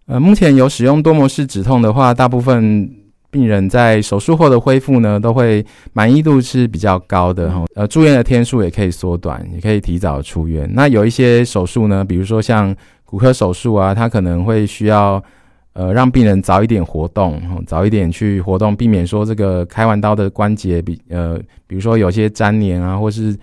[0.07, 2.89] 呃，目前有使用多模式止痛的话，大部分
[3.29, 7.63] 病人在手术后的恢复呢，都会满意度是比较高的哈。
[7.75, 10.67] 呃，住院的天数也可以缩短，也可以提早出院。
[10.73, 15.23] 那有一些手术呢，比如说像骨科手术啊，它可能会需要。
[15.73, 23.35] 呃，让病人早一点活动，早一点去活动，避免说这个开完刀的关节比呃，比如说有些粘连啊，或是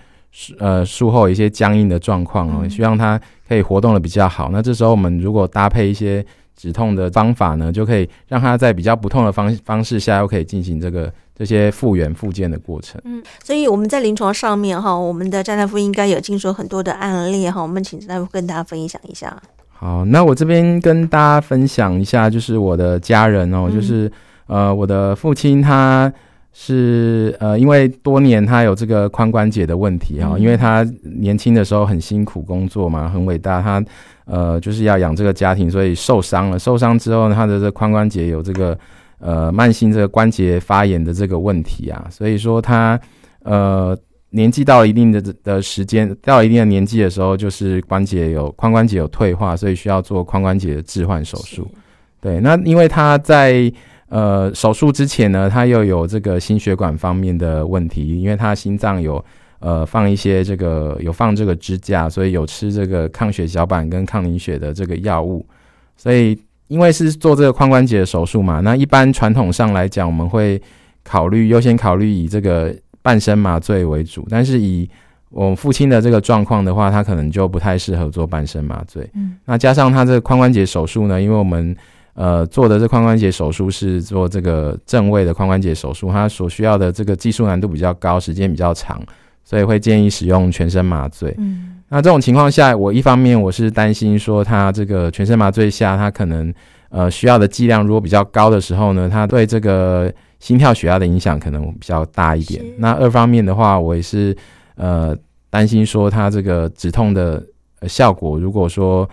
[0.61, 4.49] 呃术后一些僵硬的状况哦，希望他可以活动的比较好。
[4.53, 13.01] 那这时候我们如果搭配一些止痛的方法呢，就可以让他在比较不痛的方方式下，又可以进行这个这些复原复健的过程。
[13.05, 19.37] 嗯，所以我们在临床上面哈，我们的詹大夫应该有听说很多的案例哈，我们请詹大夫跟大家分享一下。
[19.81, 24.13] 好，那我这边跟大家分享一下，就是我的家人哦，嗯、就是
[24.47, 26.13] 呃，我的父亲他
[26.53, 33.83] 是呃，因为多年他有这个髋关节的问题哈、哦，嗯、因为他年轻的时候很辛苦工作嘛，很伟大，他
[34.27, 36.59] 呃就是要养这个家庭，所以受伤了。
[36.59, 38.79] 受伤之后呢，他的这髋关节有这个
[39.19, 43.01] 呃慢性这个关节发炎的这个问题啊，所以说他
[43.45, 43.97] 呃。
[44.33, 51.69] 年纪到了一定的的时间，到了一定的年纪的时候，就是关节有髋关节有退化，所以需要做髋关节的置换手术。
[52.21, 53.73] 对，那因为他在
[54.09, 59.25] 呃手术之前呢，他又有这个心血管方面的问题，因为他心脏有
[59.59, 65.45] 呃放一些这个有放这个支架，所以有吃这个抗血小板跟抗凝血的这个药物。
[65.97, 70.63] 所以因为是做这个髋关节的手术嘛，那一般传统上来讲，我们会
[71.03, 72.73] 考虑优先考虑以这个。
[73.03, 74.89] 半身麻醉为主，但是以
[75.31, 79.09] 我父亲的这个状况的话，他可能就不太适合做半身麻醉。
[79.15, 81.75] 嗯，那加上他这个髋关节手术呢，因为我们
[82.15, 89.01] 呃做的这髋关节手术是做这个正位的髋关节手术，它所需要的这个技术难度比较高，时间比较长，
[89.45, 91.33] 所以会建议使用全身麻醉。
[91.39, 96.53] 嗯，那这种情况下，我一方面我是担心说他这个全身麻醉下，他可能
[96.89, 102.65] 呃需要的剂量如果比较高的时候呢，他对这个心跳血压的影响可能比较大一点。
[102.79, 104.37] 那二方面的话，我也是。
[104.77, 105.15] 呃，
[105.51, 107.45] 担心说它这个止痛的
[107.87, 109.07] 效果，如果说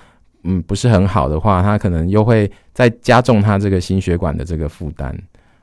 [0.46, 5.14] 嗯不是很好的话，它可能又会再加重他这个心血管的这个负担。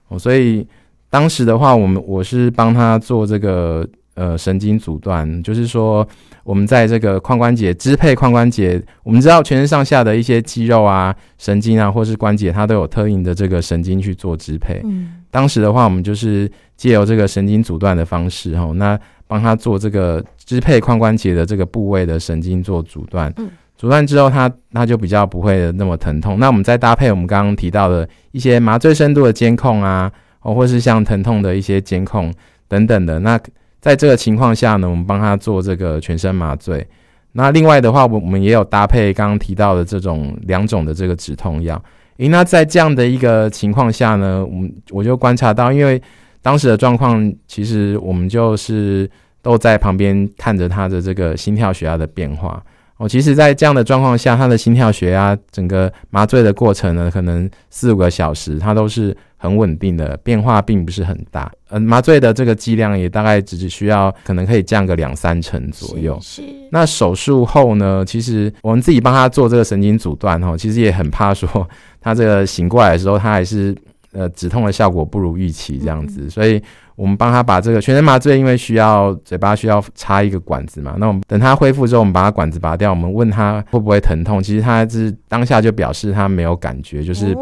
[0.08, 0.66] 哦，所以
[1.08, 6.06] 当时的话，我们我是帮他做这个呃神经阻断，就是说
[6.42, 14.82] 我们在这个髋关节支配髋关节，我们知道全身上下的一些肌肉啊、神经啊，或是关节，它都有特定的这个神经去做支配。
[14.84, 18.96] 嗯，当时的话，我们就是借由这个神经阻断的方式，哈，那。
[19.26, 26.38] 帮他做这个支配髋关节的这个部位的神经做阻断，嗯，阻断之后他，他他就比较不会那么疼痛。
[26.38, 30.12] 那我们再搭配我们刚刚提到的一些麻醉深度的监控啊，
[30.42, 32.32] 哦，或是像疼痛的一些监控
[32.68, 33.18] 等等的。
[33.20, 33.40] 那
[33.80, 36.86] 在这个情况下呢，我们帮他做这个全身麻醉。
[37.32, 41.82] 那另外的话，我我们也有搭配刚刚提到的这种两种的这个止痛药。
[42.18, 46.00] 诶，那在这样的一个情况下呢，我们我就观察到，因为
[46.40, 49.10] 当时的状况，其实我们就是
[49.42, 52.62] 都在旁边看着他的这个心跳血压的变化。
[52.96, 59.14] 哦，其实，在这样的状况下，他的心跳血压整个麻醉的过程呢，可能四五个小时，他都是
[59.44, 61.52] 很稳定的，变化并不是很大。
[61.68, 66.18] 嗯，麻醉的这个剂量也大概只是需要可能可以降个两三成左右。
[66.22, 66.42] 是。
[66.70, 71.68] 那手术后呢，其实我们自己帮他做这个神经阻断，哈，其实也很怕说
[72.00, 73.76] 他这个醒过来的时候，他还是。
[74.16, 76.62] 呃，止痛的效果不如预期，这样子，嗯、所以
[76.94, 87.34] 我们帮他把这个全身麻醉，因为需要嘴巴需要插一个管子嘛，那我们等他恢复之后，我们把他管子拔掉，我们问他会不会疼痛，其实他是当下就表示他没有感觉，就是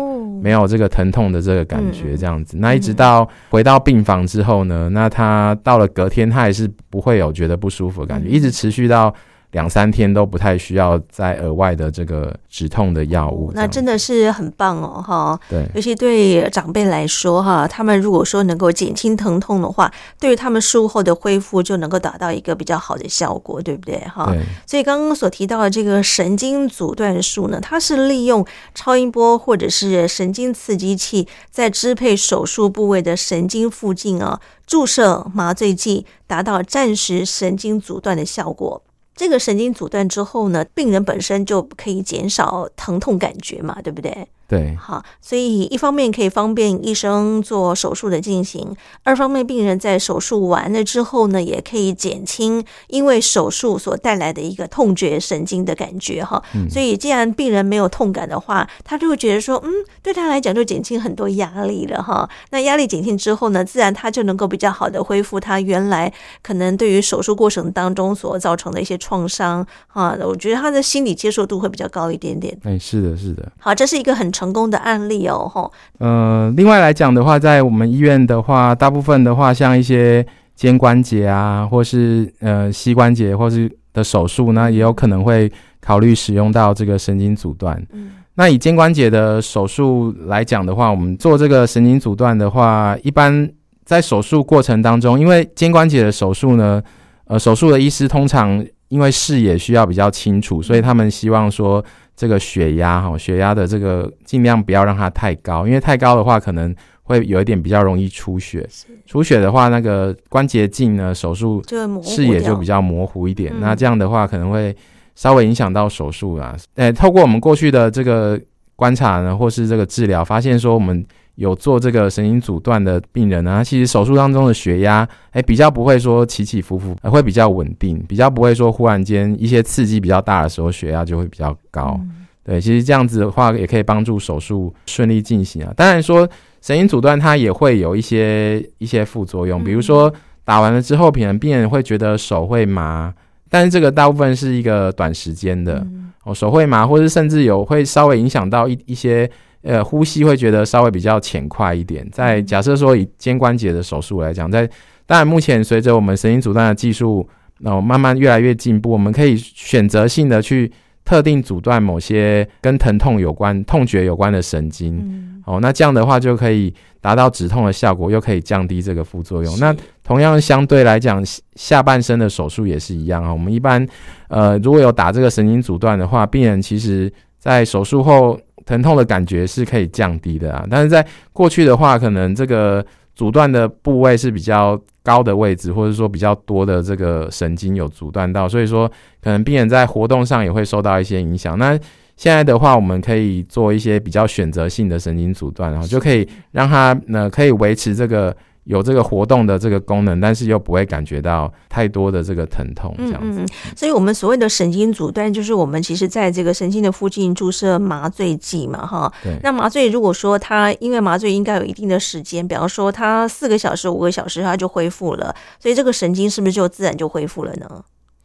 [0.42, 2.56] 没有这个疼痛的这个感觉，这样子。
[2.58, 9.14] 那一直到回到病房之后呢，那他到了隔天，他还是不会有觉得不舒服的感觉，一直持续到。
[9.52, 15.40] 两三天都不太需要再额外的这个止痛的药物，那真的是很棒哦，哈。
[15.48, 23.98] 对，尤其对长辈来说，哈，他们如果说能够减轻疼痛的话，对于他们术后的恢复就能够达到一个比较好的效果，对不对？
[23.98, 24.26] 哈。
[24.32, 24.42] 对。
[24.66, 28.44] 所以刚刚所提到的这个神经阻断术呢，它是利用
[28.74, 38.82] 超音波或者是神经刺激器，在支配手术部位的神经附近啊，注射麻醉剂，达到暂时神经阻断的效果。
[39.14, 44.26] 这个神经阻断之后呢，病人本身就可以减少疼痛感觉嘛，对不对？
[44.48, 56.42] 对，好，所以一方面可以方便医生做手术的进行，二方面病人在手术完了之后呢，也可以减轻因为手术所带来的一个痛觉神经的感觉哈。
[56.54, 59.70] 嗯，所以既然病人没有痛感的话，他就会觉得说，嗯，
[60.02, 62.28] 对他来讲就减轻很多压力了哈。
[62.50, 66.12] 那压力减轻之后呢，自然他就能够比较好的恢复他原来
[66.42, 70.14] 可能对于手术过程当中所造成的一些创伤哈。
[70.20, 72.54] 我觉得他的心理接受度会比较高一点点。
[72.64, 73.50] 哎，是的，是的。
[73.58, 74.30] 好，这是一个很。
[74.32, 75.70] 成功的案例哦，吼。
[75.98, 80.26] 呃，另外来讲的话，在我们医院的话，大部分的话，像一些
[80.56, 87.80] 肩关节啊，或是呃膝关节，或是的手术那，也有可能会考虑使用到这个神经阻断。
[87.92, 93.48] 嗯，那以肩关节的手术来讲的话，我们做这个神经阻断的话，一般
[93.84, 96.82] 在手术过程当中，因为肩关节的手术呢，
[97.26, 101.84] 呃，手术的医师通常因为视野需要比较清楚，所以他们希望说。
[102.16, 108.68] 这个血压哈，血压的这个尽量不要让它太高，因为太高的话可能会有一点比较容易出血。
[109.06, 111.62] 出血的话，那个关节镜呢，手术
[112.02, 113.52] 视野就比较模糊一点。
[113.60, 114.74] 那这样的话可能会
[115.14, 116.56] 稍微影响到手术啊。
[116.76, 118.40] 诶，透过我们过去的这个
[118.76, 121.04] 观察呢，或是这个治疗，发现说我们。
[121.36, 131.98] 有做这个神经阻断的病人呢，其实手术当中的血压，哎，比较不会说起起伏伏，会比较稳定，比较不会说忽然间一些刺激比较大的时候，血压就会比较高。
[132.02, 135.72] 嗯、对，其实这样子的话，也可以帮助手术顺利进行啊。
[135.74, 136.28] 当然说
[136.60, 140.12] 神经阻断它也会有一些一些副作用，比如说
[140.44, 143.12] 打完了之后，可能病人会觉得手会麻，
[143.48, 145.82] 但是这个大部分是一个短时间的
[146.24, 149.30] 哦，手会麻，或者甚至有会稍微影响到一一些。
[149.62, 152.06] 呃，呼吸会觉得稍微比较浅快一点。
[152.10, 154.68] 在假设说以肩关节的手术来讲，在
[155.06, 160.70] 当然目前随着我们神经阻断的技术，那慢慢越来越进步，我们可以选择性的去
[161.04, 165.42] 特定阻断某些跟疼痛有关、痛觉有关的神经。
[165.44, 169.58] 哦，那这样的话就可以达到止痛的效果，又可以降低这个副作用。
[169.58, 171.20] 那同样相对来讲，
[171.56, 173.32] 下半身的手术也是一样啊。
[173.32, 173.84] 我们一般
[174.28, 180.66] 呃，如果有打这个神经阻断的话，病人其实在手术后疼痛的感觉是可以降低的啊。
[180.70, 182.84] 但是在过去的话，可能这个
[183.14, 188.88] 阻断的部位是比较高的位置，或者说比较多的这个神经有阻断到，所以说
[189.22, 191.58] 可能病人在活动上也会受到一些影响。
[191.58, 191.78] 那
[192.16, 198.36] 现在的话，我们可以做一些比较选择性的神经阻断，然后就可以让他呢可以维持这个。
[198.64, 203.40] 有这个活动的这个功能，但是又不会感觉到太多的这个疼痛，这样子。
[203.40, 209.12] 嗯嗯，所以，我们所谓的神经阻断，就是我们其实在这个神经的附近注射麻醉剂嘛，哈。
[209.22, 209.36] 对。
[209.42, 217.68] 那麻醉如果说它因为麻醉应该有一定的时间，比方说它四个小时、五个小时，它就恢复了，所以这个神经是不是就自然就恢复了呢？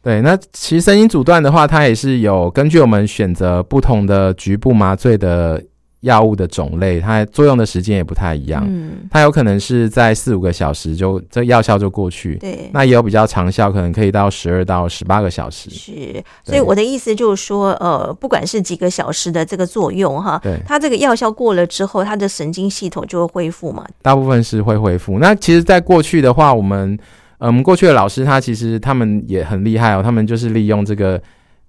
[0.02, 0.22] 对。
[0.22, 5.60] 那其实神经阻断的话，它也是有根据我们选择不同的局部麻醉的。
[6.00, 8.64] 药物的种类，它作用的时间也不太一样。
[8.68, 12.36] 嗯，它有可能是在四五个小时就这药效就过去。
[12.36, 15.68] 对，那也有比较长效，可能可以到十二到十八个小时。
[15.70, 23.84] 是，所以我的意思就是说，呃，不管是几个小时的这个作用哈，对，它这个药效过了之后，它的神经系统就会恢复嘛。
[24.00, 25.18] 大部分是会恢复。
[25.18, 26.96] 那其实，在过去的话，我们，
[27.38, 31.20] 嗯，我们过去的老师他其实他们也很厉害哦，他们就是利用这个。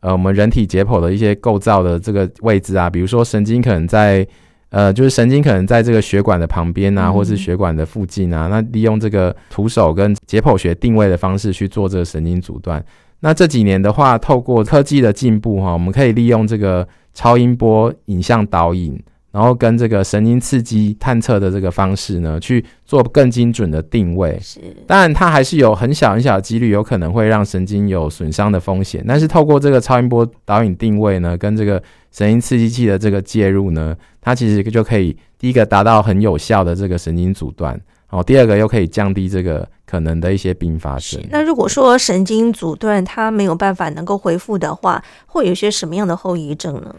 [0.01, 4.25] 呃，我们人体解剖的一些构造的这个位置啊，比如说神经可能在，
[4.69, 12.83] 呃，就是神经可能在这个血管的旁边啊，或是血管的附近啊，那利用这个徒手跟解剖学定位的方式去做这个神经阻断。
[13.19, 18.97] 那这几年的话，透过科技的进步哈，我们可以利用这个超音波影像导引。
[19.31, 24.39] 然后跟这个神经刺激探测的这个方式呢，去做更精准的定位。
[24.41, 29.03] 是，当然它还是有很小很小的几率，有可能会让神经有损伤的风险。
[29.07, 41.21] 但是透过这个超音波导引定位呢，跟这个神经刺激器的这个介入呢，它其实就可以第一个达到很有效的这个神经阻断，哦，第二个又可以降低这个可能的一些并发症。
[41.29, 46.95] 那如果说神经阻断它没有办法能够恢复的话，会有些什么样的后遗症呢？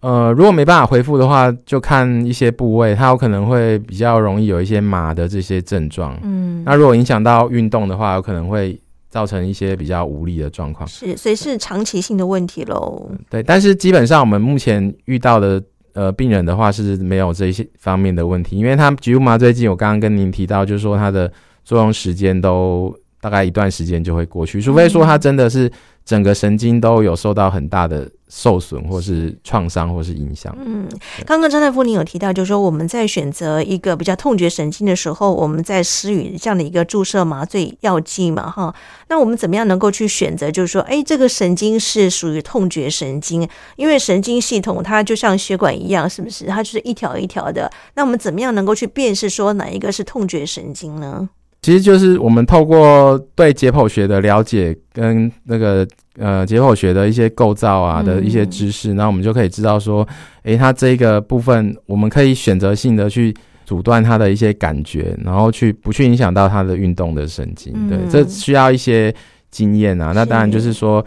[0.00, 6.16] 呃，如果没办法恢复的话，就看一些部位，它有可能会比较容易有一些麻的这些症状。
[6.22, 8.80] 嗯，那如果影响到运动的话，有可能会
[9.10, 10.88] 造成一些比较无力的状况。
[10.88, 13.10] 是，所以是长期性的问题喽。
[13.28, 15.60] 对，但是基本上我们目前遇到的
[15.94, 21.28] 呃病人的话是没有这些方面的问题，因为他局部麻醉剂，我刚刚跟您提到，就是说它的
[21.64, 25.68] 作用时间都大概一段时间就会过去，除非说他真的是
[26.04, 28.08] 整个神经都有受到很大的。
[28.28, 30.56] 受损或是创伤或是影响。
[30.58, 30.88] 嗯，
[31.26, 38.74] 刚刚张大夫您有提到，就是说我们在选择一个比较痛觉神经的时候，我们在施予这样的一个注射麻醉药剂嘛，哈。
[39.08, 40.50] 那我们怎么样能够去选择？
[40.50, 46.46] 就是说，哎，这个神经是属于痛觉神经，因为神经系统它就像血管一样，是不是？
[46.46, 47.70] 它就是一条一条的。
[47.94, 51.28] 那我们怎么样能够去辨识说哪一个是痛觉神经呢？
[51.60, 55.86] 其实就是我们透过对解剖学的了解跟那个
[56.16, 60.06] 呃解剖学的一些构造啊的一些知识，那、嗯、我们就可以知道说，
[60.44, 63.34] 诶，它这个部分我们可以选择性的去
[63.64, 67.72] 阻断它的一些感觉，然后去不去影响到它的运动的神经。
[67.88, 69.12] 对，嗯、这需要一些
[69.50, 70.12] 经验啊。
[70.14, 71.04] 那当然就是说，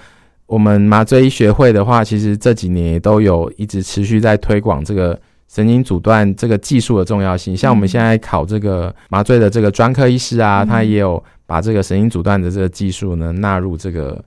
[0.47, 5.17] 我们麻醉医学会的话，其实这几年也都有一直持续在推广这个。
[5.53, 14.23] 神经阻断这个技术的重要性，像我们现在考这个麻醉的这个专科医师啊，他也有把这个神经阻断的这个技术呢纳入这个。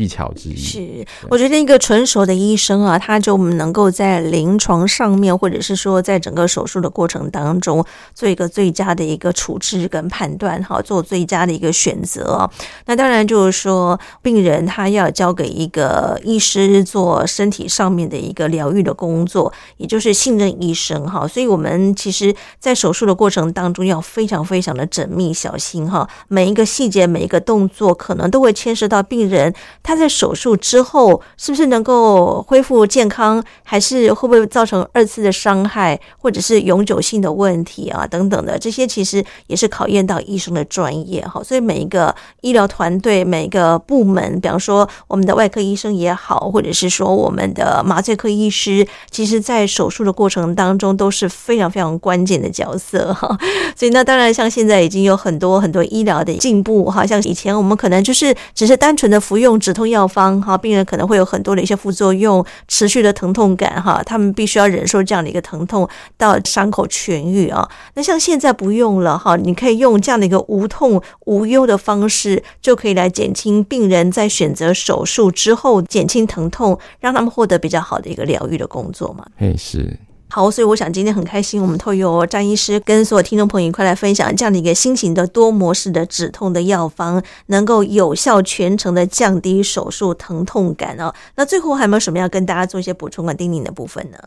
[0.00, 7.84] 技巧之一是，我觉得一个纯熟的医生啊，他就能够在临床上面，或者是说在整个手术的过程当中，
[8.14, 12.48] 做一个最佳的一个处置跟判断，哈，做最佳的一个选择。
[12.86, 21.28] 那当然就是说，病人他要交给一个医师做身体上面的一个疗愈的工作，也就是信任医生哈。
[21.28, 29.52] 所以我们其实，在手术的过程当中，要非常非常的缜密小心哈，每一个细节，每一个动作，可能都会牵涉到病人。
[29.90, 41.42] 他在手术之后是不是能够恢复健康，还是会不会造成二次的伤害，或者是永久性的问题啊等等的，这些其实也是考验到医生的专业哈。
[41.42, 53.36] 所以每一个医疗团队、每一个部门，比方说我们的外科医生也好，或者是说我们的麻醉科医师，其实在手术的过程当中都是非常非常关键的角色哈。
[53.74, 67.68] 所以那当然，像现在已经有很多很多医疗的进步哈，像以前我们可能就是只是单纯的服用止痛药方哈，病人可能会有很多的一些副作用，持续的疼痛感哈，他们必须要忍受这样的一个疼痛到伤口痊愈啊。
[67.94, 79.24] 那像现在不用了哈，你可以用这样的一个无痛无忧的方式，就可以来减轻病人在选择手术之后减轻疼痛，让他们获得比较好的一个疗愈的工作嘛。
[79.38, 79.96] 哎，是。
[80.30, 91.12] 好，所以我想今天很开心，我们透过张医师跟所有听众朋友一块来分享这样的一个新型的多模式的止痛的药方，能够有效全程的降低手术疼痛感哦。
[91.34, 94.18] 那最后还有没有什么要跟大家做一些补充和叮咛的部分呢？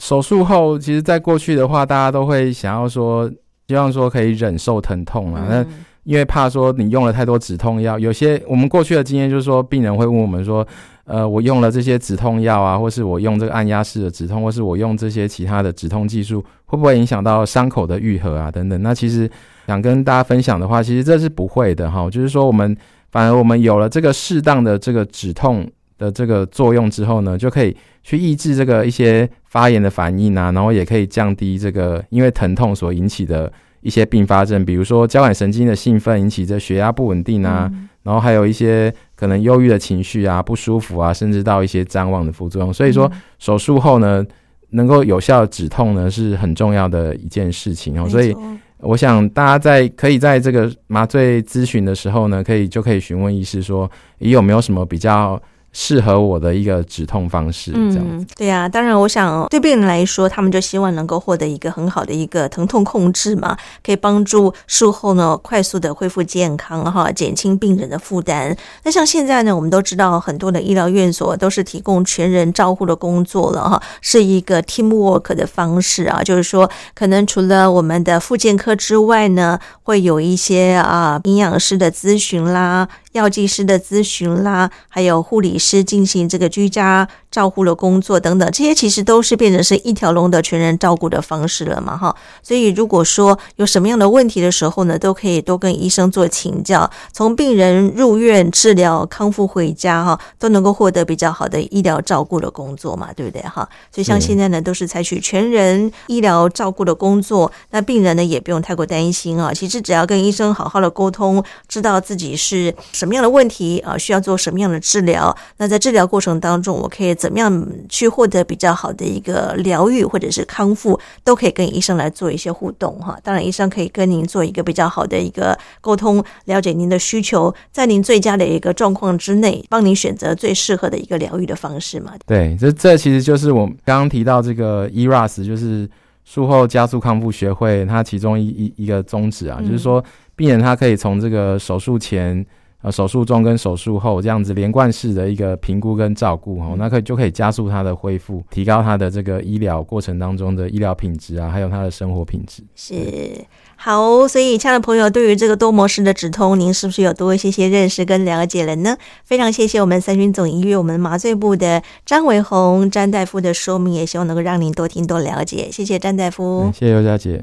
[0.00, 3.30] 手术后，其实在过去的话，大家都会想要说，
[3.68, 5.46] 希望说可以忍受疼痛啊。
[5.48, 10.66] 那、嗯、因为怕说你用了太多止痛药，有些我们过去的经验就是说，病人会问我们说。
[11.10, 18.50] 呃，我用了这些止痛药啊，或是我用这个按压式的止痛，或是我用这些其他的止痛技术，会不会影响到伤口的愈合啊？
[18.50, 18.82] 等等。
[18.82, 19.26] 那其实
[19.66, 22.10] 想跟大家分享的话，其实这是不会的哈。
[22.10, 22.76] 就是说，我们
[23.10, 33.50] 反而我们有了这个适当的这个止痛的这个作用之后呢，就可以去抑制这个一些发炎的反应啊，然后也可以降低这个因为疼痛所引起的
[33.80, 37.70] 一些并发症，比如说交感神经的兴奋引起这血压不稳定啊。
[37.72, 42.72] 嗯然后还有一些可能忧郁的情绪啊、不舒服啊，甚至到一些譫妄的副作用。
[42.72, 44.24] 所以说，手术后呢，
[44.70, 48.08] 能够有效止痛呢，是很重要的一件事情哦。
[48.08, 48.34] 所以，
[48.78, 55.38] 我想大家在可以在这个麻醉咨询的时候呢，可以就可以询问医师说，你有没有什么比较。
[55.72, 58.00] 适合我的一个止痛方式，这样子。
[58.00, 68.56] 嗯，对呀，当然，我想对病人来说，他们就希望能够获得一个很好的一个疼痛控制嘛，可以帮助术后呢快速的恢复健康哈，减轻病人的负担。
[68.82, 82.88] 那像现在呢，我们都知道很多的医疗院所都是提供全人照护的工作了哈，是一个 teamwork 的方式啊，就是说可能除了我们的复健科之外呢，会有一些啊营养师的咨询啦。
[83.12, 92.12] 药剂师的咨询啦，还有护理是进行这个居家照护的工作等等，这些其实都是变成是一条龙的全人照顾的方式了嘛，哈。
[92.42, 96.90] 所以如果说有什么样的问题的时候呢，都可以多跟医生做请教。
[97.12, 103.68] 从病人入院治疗康复回家，哈，都能够获得比较好的医疗照顾的工作嘛，对不对，哈？
[103.92, 109.54] 所以像现在呢，都是采取全人医疗照顾的工作，那病人呢也不用太过担心啊。
[109.54, 123.18] 其实只要跟医生好好的沟通，知道自己是什么样的问题啊，需要做什么样的治疗，那在治疗过程当中，我可以怎么样去获得比较好的一个疗愈或者是康复，都可以跟医生来做一些互动哈。
[123.22, 132.12] 当然，医生可以跟您做一个比较好的一个沟通，了解您的需求，在您最佳的一个状况之内，帮您选择最适合的一个疗愈的方式嘛。
[132.26, 135.88] 对，这这其实就是我刚刚提到这个 ERAS，就是
[136.24, 140.04] 术后加速康复学会，它其中一一一个宗旨啊，嗯、就是说
[140.34, 142.46] 病人他可以从这个手术前。
[142.80, 152.62] 呃，手术中跟手术后这样子连贯式的一个评估跟照顾哦，那可以就可以加速他的恢复，提高他的这个医疗过程当中的医疗品质啊，还有他的生活品质。
[152.76, 158.96] 是好，所以亲爱的朋友，对于这个多模式的止痛，您是不是有多一些些认识跟了解了呢？
[159.24, 165.68] 非常谢谢我们三军总医院我们麻醉部的张维红詹大夫的说明，也希望能够让您多听多了解。
[165.72, 167.42] 谢谢詹大夫，谢谢尤佳姐。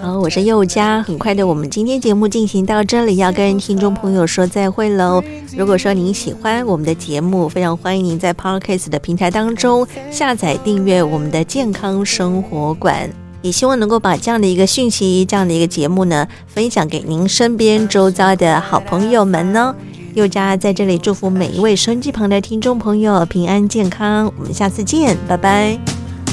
[0.00, 1.00] 好，我是佑佳。
[1.00, 5.22] 很快的，我们今天节目进行到这里，要跟听众朋友说再会喽。
[5.56, 13.08] 如果说您喜欢我们的节目，非常欢迎您在 Podcast 的平台当中下载订阅我们的健康生活馆，
[13.42, 19.72] 也希望能够把这样的一个讯息、这样的一个节目呢，分享给您身边周遭的好朋友们呢。
[20.14, 24.32] 佑佳在这里祝福每一位收音机旁的听众朋友平安健康。
[24.36, 25.78] 我们下次见，拜拜。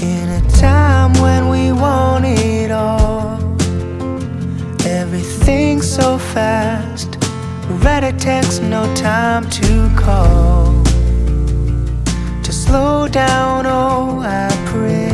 [0.02, 1.49] In a time when
[1.80, 3.40] want it all,
[4.86, 7.18] everything so fast.
[7.84, 10.84] Read a text, no time to call.
[12.44, 15.09] To slow down, oh, I pray.